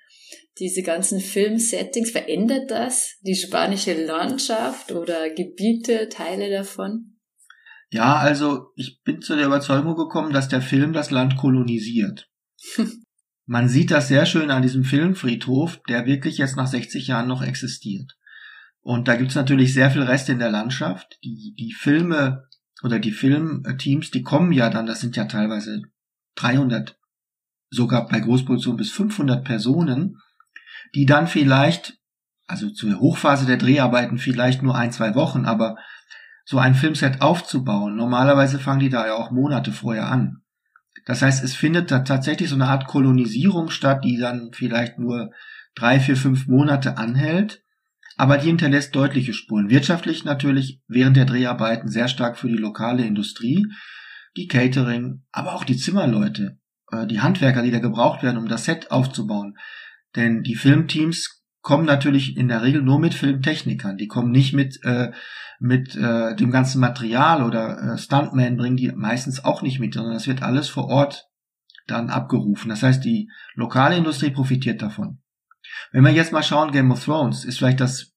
diese 0.58 0.82
ganzen 0.82 1.20
Filmsettings, 1.20 2.10
verändert 2.10 2.70
das 2.70 3.18
die 3.22 3.34
spanische 3.34 4.04
Landschaft 4.04 4.92
oder 4.92 5.30
Gebiete, 5.30 6.08
Teile 6.08 6.50
davon? 6.50 7.16
Ja, 7.90 8.16
also 8.16 8.72
ich 8.74 9.02
bin 9.02 9.20
zu 9.20 9.36
der 9.36 9.46
Überzeugung 9.46 9.96
gekommen, 9.96 10.32
dass 10.32 10.48
der 10.48 10.62
Film 10.62 10.92
das 10.92 11.10
Land 11.10 11.36
kolonisiert. 11.36 12.30
Man 13.46 13.68
sieht 13.68 13.90
das 13.90 14.08
sehr 14.08 14.24
schön 14.24 14.50
an 14.50 14.62
diesem 14.62 14.84
Filmfriedhof, 14.84 15.80
der 15.88 16.06
wirklich 16.06 16.38
jetzt 16.38 16.56
nach 16.56 16.66
60 16.66 17.08
Jahren 17.08 17.28
noch 17.28 17.42
existiert. 17.42 18.16
Und 18.80 19.08
da 19.08 19.16
gibt's 19.16 19.34
natürlich 19.34 19.74
sehr 19.74 19.90
viel 19.90 20.02
Rest 20.02 20.28
in 20.28 20.38
der 20.38 20.50
Landschaft. 20.50 21.18
Die, 21.22 21.54
die 21.58 21.72
Filme 21.72 22.48
oder 22.82 22.98
die 22.98 23.12
Filmteams, 23.12 24.10
die 24.10 24.22
kommen 24.22 24.52
ja 24.52 24.70
dann, 24.70 24.86
das 24.86 25.00
sind 25.00 25.16
ja 25.16 25.26
teilweise 25.26 25.82
300, 26.36 26.98
sogar 27.70 28.08
bei 28.08 28.20
Großproduktion 28.20 28.76
bis 28.76 28.90
500 28.90 29.44
Personen, 29.44 30.18
die 30.94 31.06
dann 31.06 31.26
vielleicht, 31.26 31.98
also 32.46 32.70
zur 32.70 33.00
Hochphase 33.00 33.46
der 33.46 33.56
Dreharbeiten 33.56 34.18
vielleicht 34.18 34.62
nur 34.62 34.76
ein, 34.76 34.92
zwei 34.92 35.14
Wochen, 35.14 35.44
aber 35.44 35.76
so 36.44 36.58
ein 36.58 36.74
Filmset 36.74 37.20
aufzubauen, 37.20 37.96
normalerweise 37.96 38.58
fangen 38.58 38.80
die 38.80 38.88
da 38.88 39.06
ja 39.06 39.14
auch 39.14 39.30
Monate 39.30 39.72
vorher 39.72 40.10
an. 40.10 40.42
Das 41.06 41.22
heißt, 41.22 41.42
es 41.42 41.54
findet 41.54 41.90
da 41.90 42.00
tatsächlich 42.00 42.48
so 42.48 42.54
eine 42.54 42.68
Art 42.68 42.86
Kolonisierung 42.86 43.70
statt, 43.70 44.04
die 44.04 44.18
dann 44.18 44.50
vielleicht 44.52 44.98
nur 44.98 45.30
drei, 45.74 45.98
vier, 46.00 46.16
fünf 46.16 46.46
Monate 46.46 46.96
anhält, 46.96 47.62
aber 48.16 48.38
die 48.38 48.48
hinterlässt 48.48 48.94
deutliche 48.94 49.32
Spuren. 49.32 49.70
Wirtschaftlich 49.70 50.24
natürlich 50.24 50.80
während 50.86 51.16
der 51.16 51.24
Dreharbeiten 51.24 51.88
sehr 51.88 52.08
stark 52.08 52.36
für 52.36 52.48
die 52.48 52.56
lokale 52.56 53.04
Industrie, 53.04 53.66
die 54.36 54.48
Catering, 54.48 55.24
aber 55.32 55.54
auch 55.54 55.64
die 55.64 55.76
Zimmerleute, 55.76 56.58
äh, 56.90 57.06
die 57.06 57.20
Handwerker, 57.20 57.62
die 57.62 57.70
da 57.70 57.78
gebraucht 57.78 58.22
werden, 58.22 58.38
um 58.38 58.48
das 58.48 58.64
Set 58.64 58.90
aufzubauen. 58.90 59.56
Denn 60.16 60.42
die 60.42 60.56
Filmteams 60.56 61.42
kommen 61.62 61.86
natürlich 61.86 62.36
in 62.36 62.48
der 62.48 62.62
Regel 62.62 62.82
nur 62.82 62.98
mit 62.98 63.14
Filmtechnikern. 63.14 63.96
Die 63.96 64.08
kommen 64.08 64.30
nicht 64.30 64.52
mit, 64.52 64.80
äh, 64.84 65.12
mit 65.60 65.94
äh, 65.96 66.34
dem 66.34 66.50
ganzen 66.50 66.80
Material 66.80 67.44
oder 67.44 67.94
äh, 67.94 67.98
Stuntman 67.98 68.56
bringen 68.56 68.76
die 68.76 68.90
meistens 68.92 69.44
auch 69.44 69.62
nicht 69.62 69.78
mit, 69.78 69.94
sondern 69.94 70.14
das 70.14 70.26
wird 70.26 70.42
alles 70.42 70.68
vor 70.68 70.88
Ort 70.88 71.28
dann 71.86 72.10
abgerufen. 72.10 72.68
Das 72.68 72.82
heißt, 72.82 73.04
die 73.04 73.30
lokale 73.54 73.96
Industrie 73.96 74.30
profitiert 74.30 74.82
davon. 74.82 75.20
Wenn 75.92 76.04
wir 76.04 76.12
jetzt 76.12 76.32
mal 76.32 76.42
schauen, 76.42 76.72
Game 76.72 76.90
of 76.90 77.04
Thrones 77.04 77.44
ist 77.44 77.58
vielleicht 77.58 77.80
das 77.80 78.12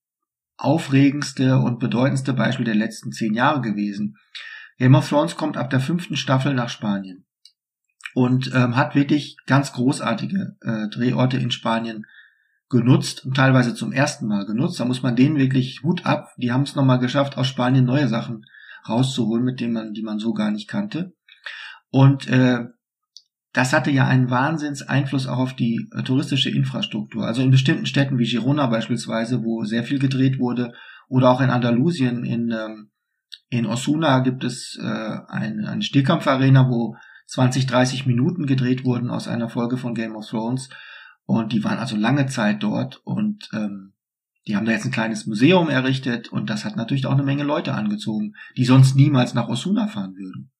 aufregendste 0.57 1.59
und 1.59 1.79
bedeutendste 1.79 2.33
Beispiel 2.33 2.65
der 2.65 2.75
letzten 2.75 3.11
zehn 3.11 3.33
Jahre 3.33 3.61
gewesen. 3.61 4.17
Game 4.77 4.95
of 4.95 5.07
Thrones 5.07 5.35
kommt 5.35 5.57
ab 5.57 5.69
der 5.69 5.79
fünften 5.79 6.15
Staffel 6.15 6.53
nach 6.53 6.69
Spanien 6.69 7.24
und 8.15 8.49
ähm, 8.55 8.77
hat 8.77 8.95
wirklich 8.95 9.35
ganz 9.45 9.73
großartige 9.73 10.55
äh, 10.61 10.87
Drehorte 10.87 11.35
in 11.35 11.51
Spanien 11.51 12.05
genutzt 12.69 13.25
und 13.25 13.35
teilweise 13.35 13.75
zum 13.75 13.91
ersten 13.91 14.25
Mal 14.27 14.45
genutzt. 14.45 14.79
Da 14.79 14.85
muss 14.85 15.03
man 15.03 15.17
denen 15.17 15.37
wirklich 15.37 15.81
Hut 15.83 16.05
ab. 16.05 16.29
Die 16.37 16.53
haben 16.53 16.63
es 16.63 16.75
nochmal 16.75 16.99
geschafft, 16.99 17.37
aus 17.37 17.47
Spanien 17.47 17.83
neue 17.83 18.07
Sachen 18.07 18.45
rauszuholen, 18.87 19.43
mit 19.43 19.59
denen 19.59 19.73
man, 19.73 19.91
die 19.91 20.01
man 20.01 20.17
so 20.17 20.33
gar 20.33 20.49
nicht 20.49 20.69
kannte. 20.69 21.13
Und 21.89 22.29
äh, 22.29 22.63
das 23.51 23.73
hatte 23.73 23.91
ja 23.91 24.07
einen 24.07 24.29
Wahnsinns 24.29 24.81
Einfluss 24.81 25.27
auch 25.27 25.39
auf 25.39 25.53
die 25.53 25.89
äh, 25.93 26.01
touristische 26.01 26.49
Infrastruktur. 26.49 27.25
Also 27.25 27.41
in 27.41 27.51
bestimmten 27.51 27.85
Städten 27.85 28.17
wie 28.17 28.29
Girona 28.29 28.67
beispielsweise, 28.67 29.43
wo 29.43 29.65
sehr 29.65 29.83
viel 29.83 29.99
gedreht 29.99 30.39
wurde, 30.39 30.71
oder 31.09 31.31
auch 31.31 31.41
in 31.41 31.49
Andalusien, 31.49 32.23
in, 32.23 32.49
ähm, 32.51 32.91
in 33.49 33.65
Osuna 33.65 34.19
gibt 34.19 34.45
es 34.45 34.79
äh, 34.81 34.85
eine, 35.27 35.67
eine 35.69 35.81
Stehkampfarena, 35.81 36.69
wo 36.69 36.95
20, 37.27 37.65
30 37.65 38.05
Minuten 38.05 38.45
gedreht 38.45 38.85
wurden 38.85 39.09
aus 39.09 39.27
einer 39.27 39.49
Folge 39.49 39.77
von 39.77 39.95
Game 39.95 40.15
of 40.15 40.27
Thrones. 40.27 40.69
Und 41.25 41.53
die 41.53 41.63
waren 41.63 41.79
also 41.79 41.95
lange 41.95 42.27
Zeit 42.27 42.61
dort 42.61 43.01
und 43.03 43.49
ähm, 43.53 43.93
die 44.47 44.55
haben 44.55 44.65
da 44.65 44.71
jetzt 44.71 44.85
ein 44.85 44.91
kleines 44.91 45.25
Museum 45.25 45.69
errichtet 45.69 46.29
und 46.29 46.49
das 46.51 46.65
hat 46.65 46.75
natürlich 46.75 47.07
auch 47.07 47.13
eine 47.13 47.23
Menge 47.23 47.43
Leute 47.43 47.73
angezogen, 47.73 48.35
die 48.55 48.65
sonst 48.65 48.95
niemals 48.95 49.33
nach 49.33 49.47
Osuna 49.47 49.87
fahren 49.87 50.15
würden. 50.15 50.51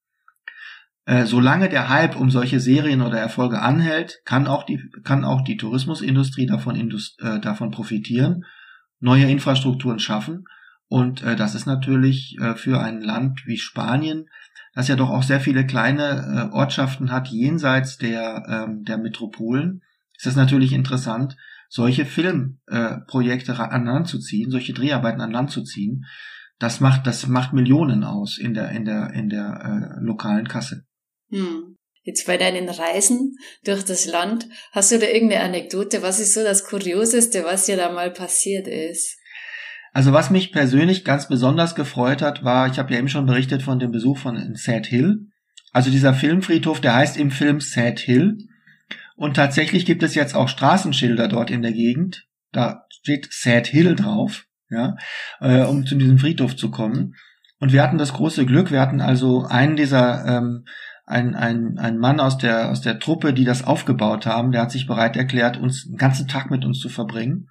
Äh, 1.06 1.26
solange 1.28 1.70
der 1.70 1.90
Hype 1.90 2.16
um 2.16 2.32
solche 2.32 2.60
Serien 2.60 3.04
oder 3.04 3.20
Erfolge 3.20 3.62
anhält, 3.62 4.22
kann 4.26 4.48
auch 4.48 4.64
die, 4.64 4.90
kann 5.04 5.24
auch 5.24 5.42
die 5.42 5.58
Tourismusindustrie 5.58 6.48
davon, 6.48 6.76
Indust 6.76 7.22
äh, 7.22 7.40
davon 7.40 7.70
profitieren, 7.70 8.46
neue 9.00 9.30
Infrastrukturen 9.30 10.00
schaffen. 10.00 10.46
Und 10.88 11.22
äh, 11.22 11.36
das 11.36 11.54
ist 11.54 11.68
natürlich 11.68 12.38
äh, 12.42 12.56
für 12.56 12.80
ein 12.82 13.02
Land 13.02 13.46
wie 13.46 13.58
Spanien, 13.58 14.30
das 14.76 14.90
ja 14.90 14.96
doch 14.96 15.10
auch 15.10 15.24
sehr 15.24 15.40
viele 15.40 15.66
kleine 15.66 16.50
äh, 16.52 16.56
Ortschaften 16.56 17.12
hat 17.12 17.30
jenseits 17.30 17.98
der, 17.98 18.46
ähm, 18.48 18.84
der 18.84 18.98
Metropolen, 18.98 19.82
ist 20.18 20.28
es 20.28 20.36
natürlich 20.36 20.74
interessant, 20.74 21.38
solche 21.70 22.06
Filmprojekte 22.06 23.54
äh, 23.54 23.56
an 23.56 23.86
Land 23.86 24.08
zu 24.08 24.20
ziehen, 24.20 24.52
solche 24.52 24.74
Dreharbeiten 24.74 25.22
an 25.22 25.32
Land 25.32 25.52
zu 25.52 25.64
ziehen. 25.64 26.06
Das 26.60 26.80
macht, 26.80 27.08
das 27.08 27.28
macht 27.28 27.54
Millionen 27.54 28.04
aus 28.04 28.38
in 28.38 28.54
der, 28.54 28.70
in 28.72 28.86
der, 28.86 29.12
in 29.14 29.30
der 29.30 29.98
äh, 29.98 30.04
lokalen 30.04 30.48
Kasse. 30.48 30.86
Hm. 31.30 31.76
Jetzt 32.04 32.28
bei 32.28 32.38
deinen 32.38 32.70
Reisen 32.70 33.36
durch 33.64 33.84
das 33.84 34.06
Land, 34.06 34.48
hast 34.72 34.92
du 34.92 35.00
da 35.00 35.08
irgendeine 35.08 35.44
Anekdote? 35.44 36.04
Was 36.04 36.20
ist 36.20 36.36
so 36.36 36.44
das 36.44 36.64
Kurioseste, 36.64 37.44
was 37.44 37.66
dir 37.66 37.78
da 37.78 37.92
mal 37.92 38.12
passiert 38.12 38.68
ist? 38.68 39.18
Also 39.96 40.12
was 40.12 40.30
mich 40.30 40.52
persönlich 40.52 41.06
ganz 41.06 41.30
besonders 41.30 41.74
gefreut 41.74 42.22
hat, 42.22 42.44
war, 42.44 42.68
ich 42.68 42.80
habe 42.80 42.92
ja 42.92 43.00
eben 43.00 43.08
schon 43.08 43.26
berichtet 43.26 43.64
von 43.64 43.80
dem 43.80 43.92
Besuch 43.92 44.18
von 44.18 44.54
Sad 44.54 44.88
Hill. 44.88 45.28
Also 45.72 45.90
dieser 45.90 46.14
Filmfriedhof, 46.14 46.82
der 46.82 46.96
heißt 46.96 47.16
im 47.16 47.32
Film 47.32 47.62
Sad 47.62 48.00
Hill. 48.00 48.40
Und 49.16 49.38
tatsächlich 49.38 49.86
gibt 49.86 50.04
es 50.04 50.14
jetzt 50.14 50.36
auch 50.36 50.50
Straßenschilder 50.50 51.30
dort 51.30 51.50
in 51.50 51.62
der 51.62 51.72
Gegend. 51.72 52.28
Da 52.52 52.84
steht 52.90 53.30
Sad 53.32 53.68
Hill 53.68 53.96
drauf, 53.96 54.48
ja, 54.70 54.98
äh, 55.40 55.64
um 55.64 55.86
zu 55.86 55.96
diesem 55.96 56.18
Friedhof 56.18 56.58
zu 56.58 56.72
kommen. 56.72 57.16
Und 57.62 57.72
wir 57.72 57.82
hatten 57.82 57.98
das 57.98 58.12
große 58.12 58.46
Glück, 58.46 58.72
wir 58.72 58.82
hatten 58.82 59.00
also 59.00 59.46
einen 59.46 59.78
dieser 59.78 60.26
ähm, 60.26 60.66
ein, 61.06 61.36
ein, 61.36 61.78
ein 61.78 62.00
Mann 62.00 62.20
aus 62.20 62.38
der, 62.38 62.70
aus 62.70 62.82
der 62.82 63.00
Truppe, 63.00 63.34
die 63.34 63.46
das 63.46 63.64
aufgebaut 63.64 64.26
haben, 64.26 64.52
der 64.52 64.64
hat 64.64 64.72
sich 64.72 64.88
bereit 64.88 65.16
erklärt, 65.16 65.56
uns 65.56 65.86
einen 65.88 65.96
ganzen 65.96 66.28
Tag 66.28 66.52
mit 66.52 66.66
uns 66.66 66.80
zu 66.80 66.90
verbringen. 66.90 67.48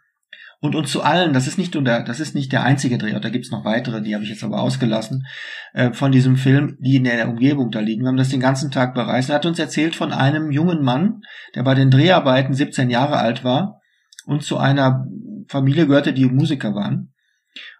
Und 0.64 0.74
uns 0.74 0.90
zu 0.90 1.02
allen, 1.02 1.34
das 1.34 1.46
ist 1.46 1.58
nicht 1.58 1.74
nur 1.74 1.84
der, 1.84 2.04
das 2.04 2.20
ist 2.20 2.34
nicht 2.34 2.50
der 2.50 2.64
einzige 2.64 2.96
Drehort, 2.96 3.22
da 3.22 3.28
gibt's 3.28 3.50
noch 3.50 3.66
weitere, 3.66 4.00
die 4.00 4.14
habe 4.14 4.24
ich 4.24 4.30
jetzt 4.30 4.42
aber 4.42 4.62
ausgelassen, 4.62 5.26
äh, 5.74 5.92
von 5.92 6.10
diesem 6.10 6.38
Film, 6.38 6.78
die 6.80 6.96
in 6.96 7.04
der 7.04 7.28
Umgebung 7.28 7.70
da 7.70 7.80
liegen. 7.80 8.00
Wir 8.00 8.08
haben 8.08 8.16
das 8.16 8.30
den 8.30 8.40
ganzen 8.40 8.70
Tag 8.70 8.94
bereist. 8.94 9.28
Er 9.28 9.34
hat 9.34 9.44
uns 9.44 9.58
erzählt 9.58 9.94
von 9.94 10.10
einem 10.10 10.50
jungen 10.50 10.82
Mann, 10.82 11.20
der 11.54 11.64
bei 11.64 11.74
den 11.74 11.90
Dreharbeiten 11.90 12.54
17 12.54 12.88
Jahre 12.88 13.18
alt 13.18 13.44
war 13.44 13.82
und 14.24 14.42
zu 14.42 14.56
einer 14.56 15.04
Familie 15.48 15.86
gehörte, 15.86 16.14
die 16.14 16.24
Musiker 16.24 16.74
waren 16.74 17.12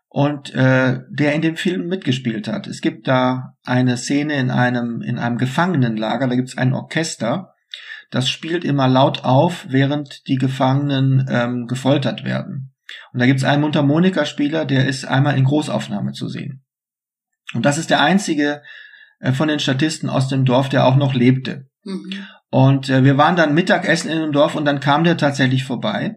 und 0.09 0.55
äh, 0.55 0.99
der 1.09 1.35
in 1.35 1.41
dem 1.41 1.57
Film 1.57 1.87
mitgespielt 1.87 2.49
hat. 2.49 2.67
Es 2.67 2.83
gibt 2.83 3.09
da 3.09 3.55
eine 3.65 3.97
Szene 3.97 4.35
in 4.35 4.51
einem 4.51 5.01
in 5.01 5.19
einem 5.19 5.39
Gefangenenlager, 5.39 6.29
da 6.29 6.35
gibt 6.35 6.51
es 6.51 6.59
ein 6.59 6.75
Orchester, 6.75 7.55
das 8.11 8.29
spielt 8.29 8.63
immer 8.63 8.89
laut 8.89 9.25
auf, 9.25 9.65
während 9.71 10.29
die 10.29 10.37
Gefangenen 10.37 11.27
ähm, 11.31 11.67
gefoltert 11.67 12.25
werden. 12.25 12.73
Und 13.13 13.21
da 13.21 13.27
gibt 13.27 13.41
es 13.41 13.45
einen 13.45 13.63
Mundharmonikaspieler, 13.63 14.65
der 14.65 14.87
ist 14.87 15.05
einmal 15.05 15.37
in 15.37 15.45
Großaufnahme 15.45 16.13
zu 16.13 16.29
sehen. 16.29 16.65
Und 17.55 17.65
das 17.65 17.79
ist 17.79 17.91
der 17.91 18.01
einzige 18.01 18.63
äh, 19.21 19.33
von 19.33 19.49
den 19.49 19.59
Statisten 19.59 20.11
aus 20.11 20.29
dem 20.29 20.45
Dorf, 20.45 20.69
der 20.69 20.87
auch 20.87 20.97
noch 20.97 21.15
lebte. 21.15 21.67
Mhm. 21.85 22.27
Und 22.51 22.89
äh, 22.89 23.05
wir 23.05 23.17
waren 23.19 23.37
dann 23.37 23.55
Mittagessen 23.55 24.11
in 24.11 24.21
dem 24.21 24.33
Dorf 24.33 24.55
und 24.55 24.65
dann 24.65 24.81
kam 24.81 25.05
der 25.05 25.17
tatsächlich 25.17 25.65
vorbei 25.65 26.17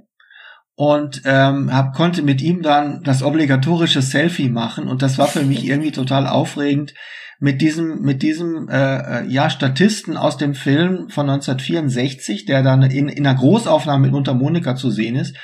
und 0.75 1.23
ähm, 1.25 1.73
hab, 1.73 1.95
konnte 1.95 2.21
mit 2.21 2.41
ihm 2.41 2.61
dann 2.61 3.01
das 3.03 3.23
obligatorische 3.23 4.03
Selfie 4.03 4.49
machen 4.49 4.87
und 4.87 5.01
das 5.01 5.17
war 5.17 5.27
für 5.27 5.43
mich 5.43 5.65
irgendwie 5.67 5.91
total 5.91 6.27
aufregend 6.27 6.93
mit 7.39 7.61
diesem 7.61 8.01
mit 8.01 8.21
diesem 8.21 8.67
äh, 8.69 9.21
äh 9.21 9.25
ja 9.27 9.49
Statisten 9.49 10.17
aus 10.17 10.37
dem 10.37 10.53
Film 10.53 11.09
von 11.09 11.29
1964, 11.29 12.45
der 12.45 12.63
dann 12.63 12.83
in, 12.83 13.09
in 13.09 13.25
einer 13.25 13.37
Großaufnahme 13.37 14.03
mit 14.03 14.11
Mundharmonika 14.11 14.75
zu 14.75 14.91
sehen 14.91 15.15
ist, 15.15 15.35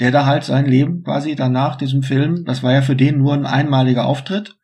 der 0.00 0.10
da 0.10 0.26
halt 0.26 0.44
sein 0.44 0.66
Leben 0.66 1.02
quasi 1.02 1.34
danach 1.34 1.76
diesem 1.76 2.02
Film, 2.02 2.44
das 2.44 2.62
war 2.62 2.72
ja 2.72 2.82
für 2.82 2.96
den 2.96 3.18
nur 3.18 3.34
ein 3.34 3.46
einmaliger 3.46 4.06
Auftritt, 4.06 4.56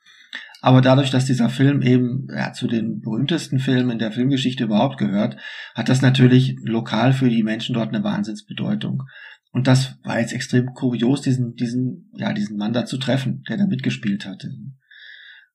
aber 0.60 0.82
dadurch, 0.82 1.10
dass 1.10 1.24
dieser 1.24 1.48
Film 1.48 1.80
eben 1.82 2.26
ja, 2.34 2.52
zu 2.52 2.66
den 2.66 3.00
berühmtesten 3.00 3.58
Filmen 3.58 3.92
in 3.92 3.98
der 3.98 4.12
Filmgeschichte 4.12 4.64
überhaupt 4.64 4.98
gehört, 4.98 5.36
hat 5.74 5.88
das 5.88 6.02
natürlich 6.02 6.56
lokal 6.62 7.12
für 7.12 7.30
die 7.30 7.42
Menschen 7.42 7.74
dort 7.74 7.94
eine 7.94 8.04
Wahnsinnsbedeutung. 8.04 9.04
Und 9.52 9.66
das 9.66 9.98
war 10.04 10.20
jetzt 10.20 10.32
extrem 10.32 10.74
kurios, 10.74 11.22
diesen, 11.22 11.54
diesen, 11.54 12.10
ja, 12.14 12.32
diesen 12.32 12.56
Mann 12.56 12.72
da 12.72 12.84
zu 12.84 12.98
treffen, 12.98 13.42
der 13.48 13.56
da 13.56 13.66
mitgespielt 13.66 14.26
hatte. 14.26 14.50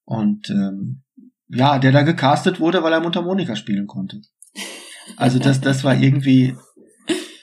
Und 0.04 0.50
ähm, 0.50 1.04
ja, 1.48 1.78
der 1.78 1.92
da 1.92 2.02
gecastet 2.02 2.60
wurde, 2.60 2.84
weil 2.84 2.94
er 2.94 3.00
Mundharmonika 3.00 3.56
spielen 3.56 3.88
konnte. 3.88 4.22
Also 5.18 5.38
das, 5.38 5.62
das 5.62 5.84
war 5.84 5.96
irgendwie 5.96 6.56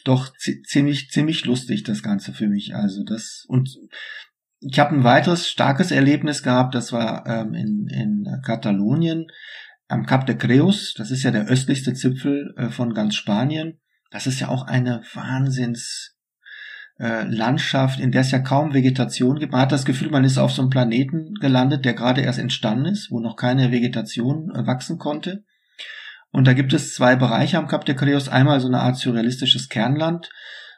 doch 0.05 0.33
ziemlich, 0.37 1.11
ziemlich 1.11 1.45
lustig, 1.45 1.83
das 1.85 2.03
Ganze 2.03 2.33
für 2.33 2.49
mich. 2.49 2.75
Also 2.75 3.05
das, 3.05 3.45
und 3.49 3.71
ich 4.61 4.79
habe 4.79 4.95
ein 4.95 5.05
weiteres 5.05 5.49
starkes 5.49 5.91
Erlebnis 5.91 6.43
gehabt, 6.43 6.75
das 6.75 6.93
war 6.93 7.27
ähm, 7.27 7.55
in, 7.55 7.88
in 7.88 8.41
Katalonien 8.45 9.27
am 9.88 10.07
Cap 10.07 10.27
de 10.27 10.37
Creus, 10.37 10.95
das 10.95 11.11
ist 11.11 11.23
ja 11.23 11.31
der 11.31 11.47
östlichste 11.47 11.93
Zipfel 11.93 12.55
äh, 12.57 12.71
von 12.71 12.95
ganz 12.95 13.15
Spanien. 13.15 13.79
Das 14.11 14.27
ist 14.27 14.41
ja 14.41 14.49
auch 14.49 14.67
eine 14.67 15.03
Wahnsinns 15.12 16.17
äh, 16.99 17.25
Landschaft, 17.25 18.01
in 18.01 18.12
der 18.12 18.23
es 18.23 18.31
ja 18.31 18.38
kaum 18.38 18.75
Vegetation 18.75 19.38
gibt. 19.38 19.53
Man 19.53 19.62
hat 19.62 19.73
das 19.73 19.85
Gefühl, 19.85 20.11
man 20.11 20.25
ist 20.25 20.38
auf 20.38 20.53
so 20.53 20.62
einem 20.62 20.71
Planeten 20.71 21.35
gelandet, 21.41 21.85
der 21.85 21.95
gerade 21.95 22.21
erst 22.21 22.38
entstanden 22.38 22.87
ist, 22.87 23.11
wo 23.11 23.21
noch 23.21 23.37
keine 23.37 23.73
Vegetation 23.73 24.51
äh, 24.55 24.67
wachsen 24.67 24.99
konnte. 24.99 25.45
Und 26.33 26.47
da 26.47 26.55
gibt 26.55 26.73
es 26.73 26.95
zwei 26.95 27.14
Bereiche 27.14 27.59
am 27.59 27.68
Cap 27.68 27.85
de 27.85 27.95
Creos. 27.95 28.29
Einmal 28.29 28.61
so 28.61 28.68
eine 28.68 28.81
Art 28.81 28.97
surrealistisches 28.97 29.68
Kernland, 29.68 30.31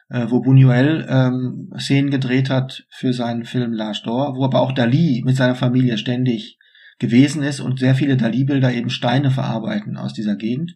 äh, 0.09 0.25
wo 0.29 0.41
Buñuel 0.41 1.05
ähm, 1.09 1.71
Szenen 1.79 2.11
gedreht 2.11 2.49
hat 2.49 2.83
für 2.89 3.13
seinen 3.13 3.45
Film 3.45 3.71
L'Age 3.71 4.03
d'Or, 4.03 4.35
wo 4.35 4.43
aber 4.43 4.61
auch 4.61 4.73
Dali 4.73 5.23
mit 5.25 5.37
seiner 5.37 5.55
Familie 5.55 5.97
ständig 5.97 6.59
gewesen 6.99 7.41
ist 7.41 7.59
und 7.59 7.79
sehr 7.79 7.95
viele 7.95 8.17
Dali-Bilder 8.17 8.71
eben 8.71 8.89
Steine 8.89 9.31
verarbeiten 9.31 9.97
aus 9.97 10.13
dieser 10.13 10.35
Gegend. 10.35 10.75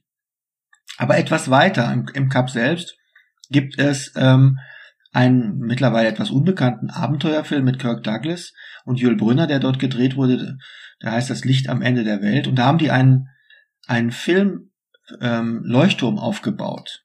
Aber 0.98 1.18
etwas 1.18 1.50
weiter 1.50 1.92
im, 1.94 2.08
im 2.14 2.30
Kap 2.30 2.50
selbst 2.50 2.98
gibt 3.50 3.78
es 3.80 4.14
ähm, 4.16 4.60
einen 5.12 5.58
mittlerweile 5.60 6.10
etwas 6.10 6.30
unbekannten 6.30 6.90
Abenteuerfilm 6.90 7.64
mit 7.64 7.80
Kirk 7.80 8.04
Douglas 8.04 8.54
und 8.86 9.00
Jules 9.00 9.18
Brünner, 9.18 9.48
der 9.48 9.60
dort 9.60 9.80
gedreht 9.80 10.16
wurde. 10.16 10.58
Der 11.02 11.12
heißt 11.14 11.30
Das 11.30 11.46
Licht 11.46 11.70
am 11.70 11.82
Ende 11.82 12.04
der 12.04 12.22
Welt. 12.22 12.48
Und 12.48 12.56
da 12.56 12.66
haben 12.66 12.78
die 12.78 12.92
einen, 12.92 13.30
einen 13.88 14.12
Film 14.12 14.69
ähm, 15.22 15.62
Leuchtturm 15.64 16.18
aufgebaut. 16.18 17.04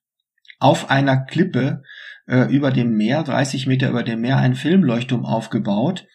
Auf 0.59 0.91
einer 0.91 1.25
Klippe, 1.25 1.83
äh, 2.27 2.53
über 2.55 2.71
dem 2.71 2.93
Meer, 2.93 3.23
30 3.23 3.67
Meter 3.67 3.91
über 3.91 4.03
dem 4.03 4.21
Meer, 4.21 4.39
einen 4.39 4.55
Filmleuchtturm 4.55 5.25
aufgebaut, 5.25 6.07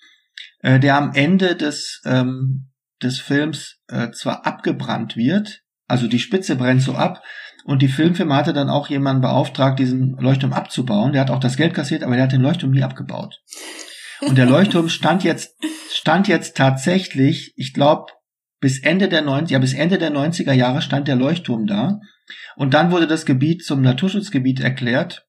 äh, 0.62 0.80
der 0.80 0.98
am 0.98 1.14
Ende 1.14 1.56
des, 1.56 2.02
ähm, 2.06 2.72
des 3.02 3.20
Films 3.20 3.80
äh, 3.88 4.12
zwar 4.12 4.46
abgebrannt 4.46 5.16
wird, 5.16 5.62
also 5.88 6.08
die 6.08 6.20
Spitze 6.20 6.56
brennt 6.56 6.82
so 6.82 6.96
ab, 6.96 7.24
und 7.66 7.82
die 7.82 7.88
Filmfirma 7.88 8.36
hatte 8.38 8.54
dann 8.54 8.70
auch 8.70 8.90
jemanden 8.90 9.22
beauftragt, 9.22 9.80
diesen 9.80 10.18
Leuchtturm 10.18 10.54
abzubauen. 10.54 11.12
Der 11.12 11.22
hat 11.22 11.30
auch 11.30 11.40
das 11.40 11.58
Geld 11.58 11.74
kassiert, 11.74 12.04
aber 12.04 12.16
der 12.16 12.24
hat 12.24 12.32
den 12.32 12.42
Leuchtturm 12.42 12.72
nie 12.72 12.84
abgebaut. 12.84 13.42
Und 14.22 14.38
der 14.38 14.48
Leuchtturm 14.48 14.90
stand 14.90 15.24
jetzt, 15.24 15.56
stand 15.92 16.28
jetzt 16.28 16.58
tatsächlich, 16.58 17.54
ich 17.58 17.74
glaube, 17.74 18.12
bis 18.60 18.80
Ende 18.80 19.08
der 19.08 19.22
90, 19.22 19.52
ja, 19.52 19.60
bis 19.60 19.74
Ende 19.74 19.98
der 19.98 20.12
90er 20.12 20.54
Jahre 20.54 20.82
stand 20.82 21.08
der 21.08 21.16
Leuchtturm 21.16 21.66
da. 21.66 22.00
Und 22.56 22.74
dann 22.74 22.92
wurde 22.92 23.08
das 23.08 23.26
Gebiet 23.26 23.64
zum 23.64 23.82
Naturschutzgebiet 23.82 24.60
erklärt. 24.60 25.26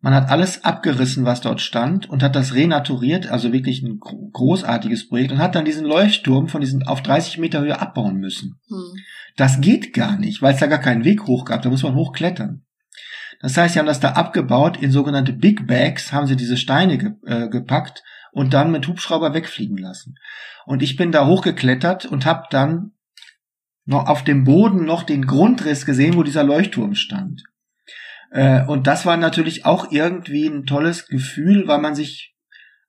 Man 0.00 0.14
hat 0.14 0.28
alles 0.28 0.64
abgerissen, 0.64 1.24
was 1.24 1.40
dort 1.40 1.60
stand 1.60 2.08
und 2.08 2.22
hat 2.22 2.36
das 2.36 2.54
renaturiert, 2.54 3.28
also 3.28 3.52
wirklich 3.52 3.82
ein 3.82 3.98
großartiges 3.98 5.08
Projekt 5.08 5.32
und 5.32 5.38
hat 5.38 5.56
dann 5.56 5.64
diesen 5.64 5.84
Leuchtturm 5.84 6.46
von 6.46 6.60
diesen 6.60 6.84
auf 6.84 7.02
30 7.02 7.38
Meter 7.38 7.60
Höhe 7.60 7.80
abbauen 7.80 8.18
müssen. 8.18 8.60
Hm. 8.68 9.02
Das 9.36 9.60
geht 9.60 9.92
gar 9.94 10.16
nicht, 10.16 10.40
weil 10.40 10.54
es 10.54 10.60
da 10.60 10.66
gar 10.66 10.78
keinen 10.78 11.04
Weg 11.04 11.26
hoch 11.26 11.44
gab, 11.44 11.62
da 11.62 11.70
muss 11.70 11.82
man 11.82 11.96
hochklettern. 11.96 12.64
Das 13.40 13.56
heißt, 13.56 13.74
sie 13.74 13.80
haben 13.80 13.86
das 13.86 14.00
da 14.00 14.10
abgebaut, 14.12 14.76
in 14.76 14.92
sogenannte 14.92 15.32
Big 15.32 15.66
Bags 15.66 16.12
haben 16.12 16.26
sie 16.26 16.36
diese 16.36 16.56
Steine 16.56 16.98
ge 16.98 17.10
äh, 17.24 17.48
gepackt 17.48 18.02
und 18.32 18.54
dann 18.54 18.70
mit 18.70 18.86
Hubschrauber 18.86 19.34
wegfliegen 19.34 19.78
lassen. 19.78 20.16
Und 20.66 20.82
ich 20.82 20.96
bin 20.96 21.12
da 21.12 21.26
hochgeklettert 21.26 22.06
und 22.06 22.26
habe 22.26 22.46
dann 22.50 22.92
noch 23.84 24.06
auf 24.06 24.22
dem 24.22 24.44
Boden 24.44 24.84
noch 24.84 25.02
den 25.02 25.26
Grundriss 25.26 25.86
gesehen, 25.86 26.14
wo 26.14 26.22
dieser 26.22 26.44
Leuchtturm 26.44 26.94
stand. 26.94 27.42
Äh, 28.30 28.64
und 28.66 28.86
das 28.86 29.06
war 29.06 29.16
natürlich 29.16 29.64
auch 29.64 29.90
irgendwie 29.90 30.46
ein 30.46 30.66
tolles 30.66 31.06
Gefühl, 31.06 31.66
weil 31.66 31.78
man 31.78 31.94
sich, 31.94 32.34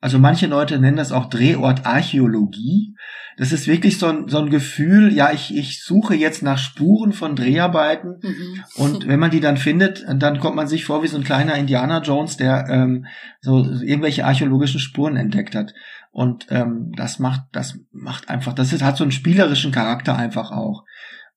also 0.02 0.19
manche 0.19 0.47
Leute 0.47 0.80
nennen 0.80 0.97
das 0.97 1.12
auch 1.12 1.28
Drehort 1.30 1.86
Archäologie. 1.86 2.95
Das 3.39 3.54
ist 3.54 3.67
wirklich 3.67 3.97
so 3.97 4.08
ein, 4.08 4.28
so 4.28 4.39
ein 4.39 4.49
Gefühl, 4.49 5.13
ja, 5.13 5.32
ich, 5.32 5.56
ich 5.56 5.82
suche 5.82 6.13
jetzt 6.13 6.43
nach 6.43 6.58
Spuren 6.58 7.13
von 7.13 7.38
Dreharbeiten 7.38 8.19
mhm. 8.21 8.63
und 8.75 9.08
wenn 9.08 9.21
man 9.21 9.32
die 9.32 9.39
dann 9.39 9.56
findet, 9.56 10.04
dann 10.13 10.41
kommt 10.41 10.58
man 10.58 10.67
sich 10.67 10.84
vor 10.84 11.04
wie 11.04 11.08
so 11.08 11.15
ein 11.15 11.23
kleiner 11.23 11.56
Indiana 11.56 12.02
Jones, 12.02 12.36
der 12.36 12.67
ähm, 12.69 13.06
so 13.39 13.63
irgendwelche 13.63 14.25
archäologischen 14.25 14.82
Spuren 14.82 15.15
entdeckt 15.15 15.56
hat. 15.56 15.73
Und 16.12 16.47
ähm, 16.49 16.91
das 16.97 17.17
macht, 17.19 17.43
das 17.54 17.80
macht 17.93 18.28
einfach, 18.28 18.52
das 18.52 18.73
ist, 18.73 18.84
hat 18.84 18.97
so 18.97 19.06
einen 19.06 19.12
spielerischen 19.12 19.71
Charakter 19.71 20.17
einfach 20.17 20.52
auch. 20.52 20.84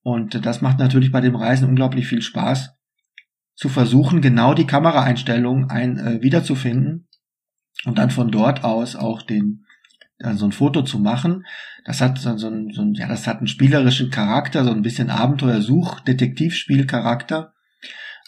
Und 0.03 0.45
das 0.45 0.61
macht 0.61 0.81
natürlich 0.81 1.12
bei 1.12 1.21
dem 1.21 1.37
Reisen 1.37 1.69
unglaublich 1.69 2.09
viel 2.09 2.21
Spaß 2.21 2.75
zu 3.55 3.69
versuchen, 3.69 4.21
genau 4.21 4.55
die 4.55 4.67
Kameraeinstellungen 4.67 5.71
ein, 5.71 5.99
äh, 5.99 6.21
wiederzufinden 6.21 7.07
und 7.85 7.99
dann 7.99 8.11
von 8.11 8.33
dort 8.33 8.65
aus 8.65 8.97
auch 8.97 9.23
den 9.23 9.67
äh, 10.18 10.35
so 10.35 10.46
ein 10.46 10.53
Foto 10.53 10.83
zu 10.83 10.98
machen. 10.98 11.44
Das 11.85 12.01
hat 12.01 12.18
so, 12.18 12.37
so, 12.37 12.48
ein, 12.48 12.70
so 12.72 12.85
ja, 12.94 13.09
das 13.09 13.27
hat 13.27 13.38
einen 13.38 13.46
spielerischen 13.46 14.11
Charakter, 14.11 14.64
so 14.64 14.70
ein 14.70 14.83
bisschen 14.83 15.11
Abenteuersuch, 15.11 16.01
Detektivspielcharakter. 16.01 17.53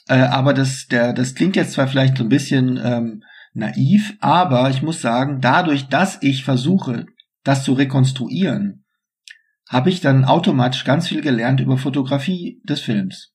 Äh, 0.09 0.19
aber 0.19 0.55
das, 0.55 0.87
der, 0.87 1.13
das 1.13 1.35
klingt 1.35 1.57
jetzt 1.57 1.73
zwar 1.73 1.89
vielleicht 1.89 2.19
so 2.19 2.25
ein 2.25 2.29
bisschen 2.29 2.79
ähm, 2.83 3.23
naiv, 3.55 4.17
aber 4.21 4.69
ich 4.71 4.83
muss 4.83 5.01
sagen, 5.01 5.41
dadurch, 5.41 5.89
dass 5.89 6.19
ich 6.23 6.45
versuche, 6.45 7.07
das 7.45 7.65
zu 7.65 7.75
rekonstruieren, 7.75 8.85
habe 9.69 9.91
ich 9.91 10.01
dann 10.01 10.25
automatisch 10.25 10.85
ganz 10.85 11.09
viel 11.09 11.21
gelernt 11.21 11.61
über 11.61 11.79
Fotografie 11.79 12.61
des 12.65 12.81
Films. 12.81 13.34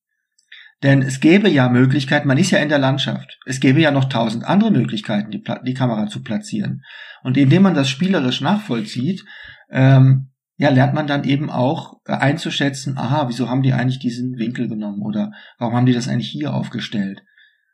Denn 0.81 1.01
es 1.01 1.19
gäbe 1.19 1.49
ja 1.49 1.67
Möglichkeiten, 1.67 2.27
man 2.27 2.37
ist 2.37 2.51
ja 2.51 2.59
in 2.59 2.69
der 2.69 2.79
Landschaft. 2.79 3.37
Es 3.45 3.59
gäbe 3.59 3.81
ja 3.81 3.91
noch 3.91 4.05
tausend 4.05 4.45
andere 4.45 4.71
Möglichkeiten, 4.71 5.29
die, 5.29 5.43
die 5.65 5.73
Kamera 5.73 6.07
zu 6.07 6.23
platzieren. 6.23 6.83
Und 7.21 7.35
indem 7.35 7.63
man 7.63 7.73
das 7.73 7.89
spielerisch 7.89 8.39
nachvollzieht, 8.39 9.25
ähm, 9.69 10.29
ja, 10.55 10.69
lernt 10.69 10.93
man 10.93 11.07
dann 11.07 11.23
eben 11.23 11.49
auch 11.49 12.01
äh, 12.05 12.13
einzuschätzen, 12.13 12.97
aha, 12.97 13.27
wieso 13.29 13.49
haben 13.49 13.61
die 13.61 13.73
eigentlich 13.73 13.99
diesen 13.99 14.37
Winkel 14.37 14.67
genommen 14.67 15.01
oder 15.01 15.31
warum 15.57 15.75
haben 15.75 15.85
die 15.85 15.93
das 15.93 16.07
eigentlich 16.07 16.29
hier 16.29 16.53
aufgestellt? 16.53 17.23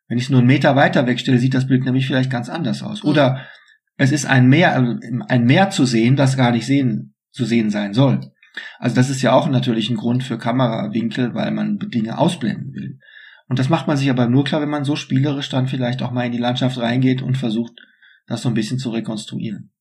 Wenn 0.08 0.18
ich 0.18 0.26
es 0.26 0.30
nur 0.30 0.40
einen 0.40 0.48
Meter 0.48 0.76
weiter 0.76 1.08
wegstelle, 1.08 1.40
sieht 1.40 1.56
das 1.56 1.68
Bild 1.68 1.84
nämlich 1.84 2.06
vielleicht 2.06 2.30
ganz 2.30 2.48
anders 2.48 2.84
aus. 2.84 3.04
Mhm. 3.04 3.10
Oder 3.10 3.46
es 3.98 4.12
ist 4.12 4.26
ein 4.26 4.48
Meer, 4.48 4.78
äh, 4.78 5.20
ein 5.30 5.46
Meer 5.46 5.70
zu 5.70 5.86
sehen, 5.86 6.16
das 6.16 6.38
gar 6.38 6.52
nicht 6.52 6.66
sehen, 6.66 7.16
zu 7.32 7.46
sehen 7.46 7.70
sein 7.70 7.94
soll. 7.94 8.32
Also 8.80 8.96
das 8.96 9.10
ist 9.10 9.22
ja 9.22 9.34
auch 9.34 9.48
natürlich 9.48 9.90
ein 9.90 9.98
Grund 9.98 10.24
für 10.24 10.38
Kamerawinkel, 10.38 11.34
weil 11.34 11.52
man 11.52 11.80
Dinge 11.80 12.18
ausblenden 12.18 12.74
will. 12.74 13.00
Und 13.48 13.60
das 13.60 13.70
macht 13.70 13.88
man 13.88 13.98
sich 13.98 14.10
aber 14.10 14.28
nur 14.28 14.44
klar, 14.44 14.62
wenn 14.62 14.70
man 14.70 14.86
so 14.86 14.96
spielerisch 14.96 15.50
dann 15.50 15.68
vielleicht 15.68 16.02
auch 16.02 16.12
mal 16.12 16.26
in 16.26 16.32
die 16.32 16.38
Landschaft 16.38 16.78
reingeht 16.78 17.22
und 17.22 17.38
versucht, 17.38 17.74
das 18.28 18.42
so 18.42 18.50
ein 18.50 18.56
bisschen 18.56 18.80
zu 18.80 18.90
rekonstruieren. 18.90 19.72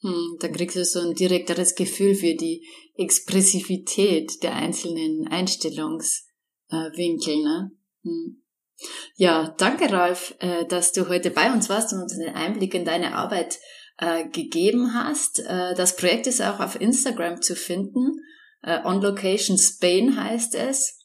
Hm, 0.00 0.36
dann 0.40 0.52
kriegst 0.52 0.76
du 0.76 0.84
so 0.84 1.00
ein 1.00 1.14
direkteres 1.14 1.76
Gefühl 1.76 2.14
für 2.14 2.34
die 2.34 2.66
Expressivität 2.96 4.42
der 4.42 4.54
einzelnen 4.54 5.28
Einstellungswinkel. 5.28 7.42
Ne? 7.42 7.70
Hm. 8.02 8.42
Ja, 9.14 9.54
danke 9.56 9.90
Ralf, 9.90 10.34
äh, 10.40 10.66
dass 10.66 10.92
du 10.92 11.08
heute 11.08 11.30
bei 11.30 11.52
uns 11.52 11.68
warst 11.68 11.92
und 11.92 12.02
uns 12.02 12.14
einen 12.14 12.34
Einblick 12.34 12.74
in 12.74 12.84
deine 12.84 13.14
Arbeit 13.14 13.58
äh, 13.98 14.28
gegeben 14.28 14.94
hast. 14.94 15.40
Äh, 15.40 15.74
das 15.74 15.96
Projekt 15.96 16.26
ist 16.26 16.42
auch 16.42 16.60
auf 16.60 16.80
Instagram 16.80 17.42
zu 17.42 17.56
finden. 17.56 18.12
Äh, 18.62 18.80
On 18.84 19.00
Location 19.00 19.58
Spain 19.58 20.16
heißt 20.22 20.54
es. 20.54 21.00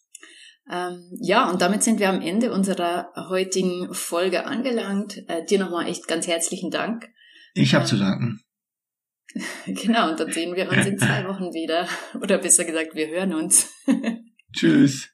Ähm, 0.71 1.09
ja, 1.19 1.49
und 1.49 1.61
damit 1.61 1.83
sind 1.83 1.99
wir 1.99 2.09
am 2.09 2.21
Ende 2.21 2.51
unserer 2.51 3.11
heutigen 3.29 3.93
Folge 3.93 4.45
angelangt. 4.45 5.23
Äh, 5.27 5.43
dir 5.45 5.59
nochmal 5.59 5.87
echt 5.87 6.07
ganz 6.07 6.27
herzlichen 6.27 6.69
Dank. 6.69 7.09
Ich 7.55 7.73
habe 7.73 7.85
zu 7.85 7.97
danken. 7.97 8.41
genau, 9.65 10.09
und 10.11 10.19
dann 10.19 10.31
sehen 10.31 10.55
wir 10.55 10.69
uns 10.69 10.85
in 10.85 10.97
zwei 10.99 11.27
Wochen 11.27 11.53
wieder. 11.53 11.87
Oder 12.21 12.37
besser 12.37 12.65
gesagt, 12.65 12.95
wir 12.95 13.07
hören 13.07 13.33
uns. 13.33 13.71
Tschüss. 14.53 15.09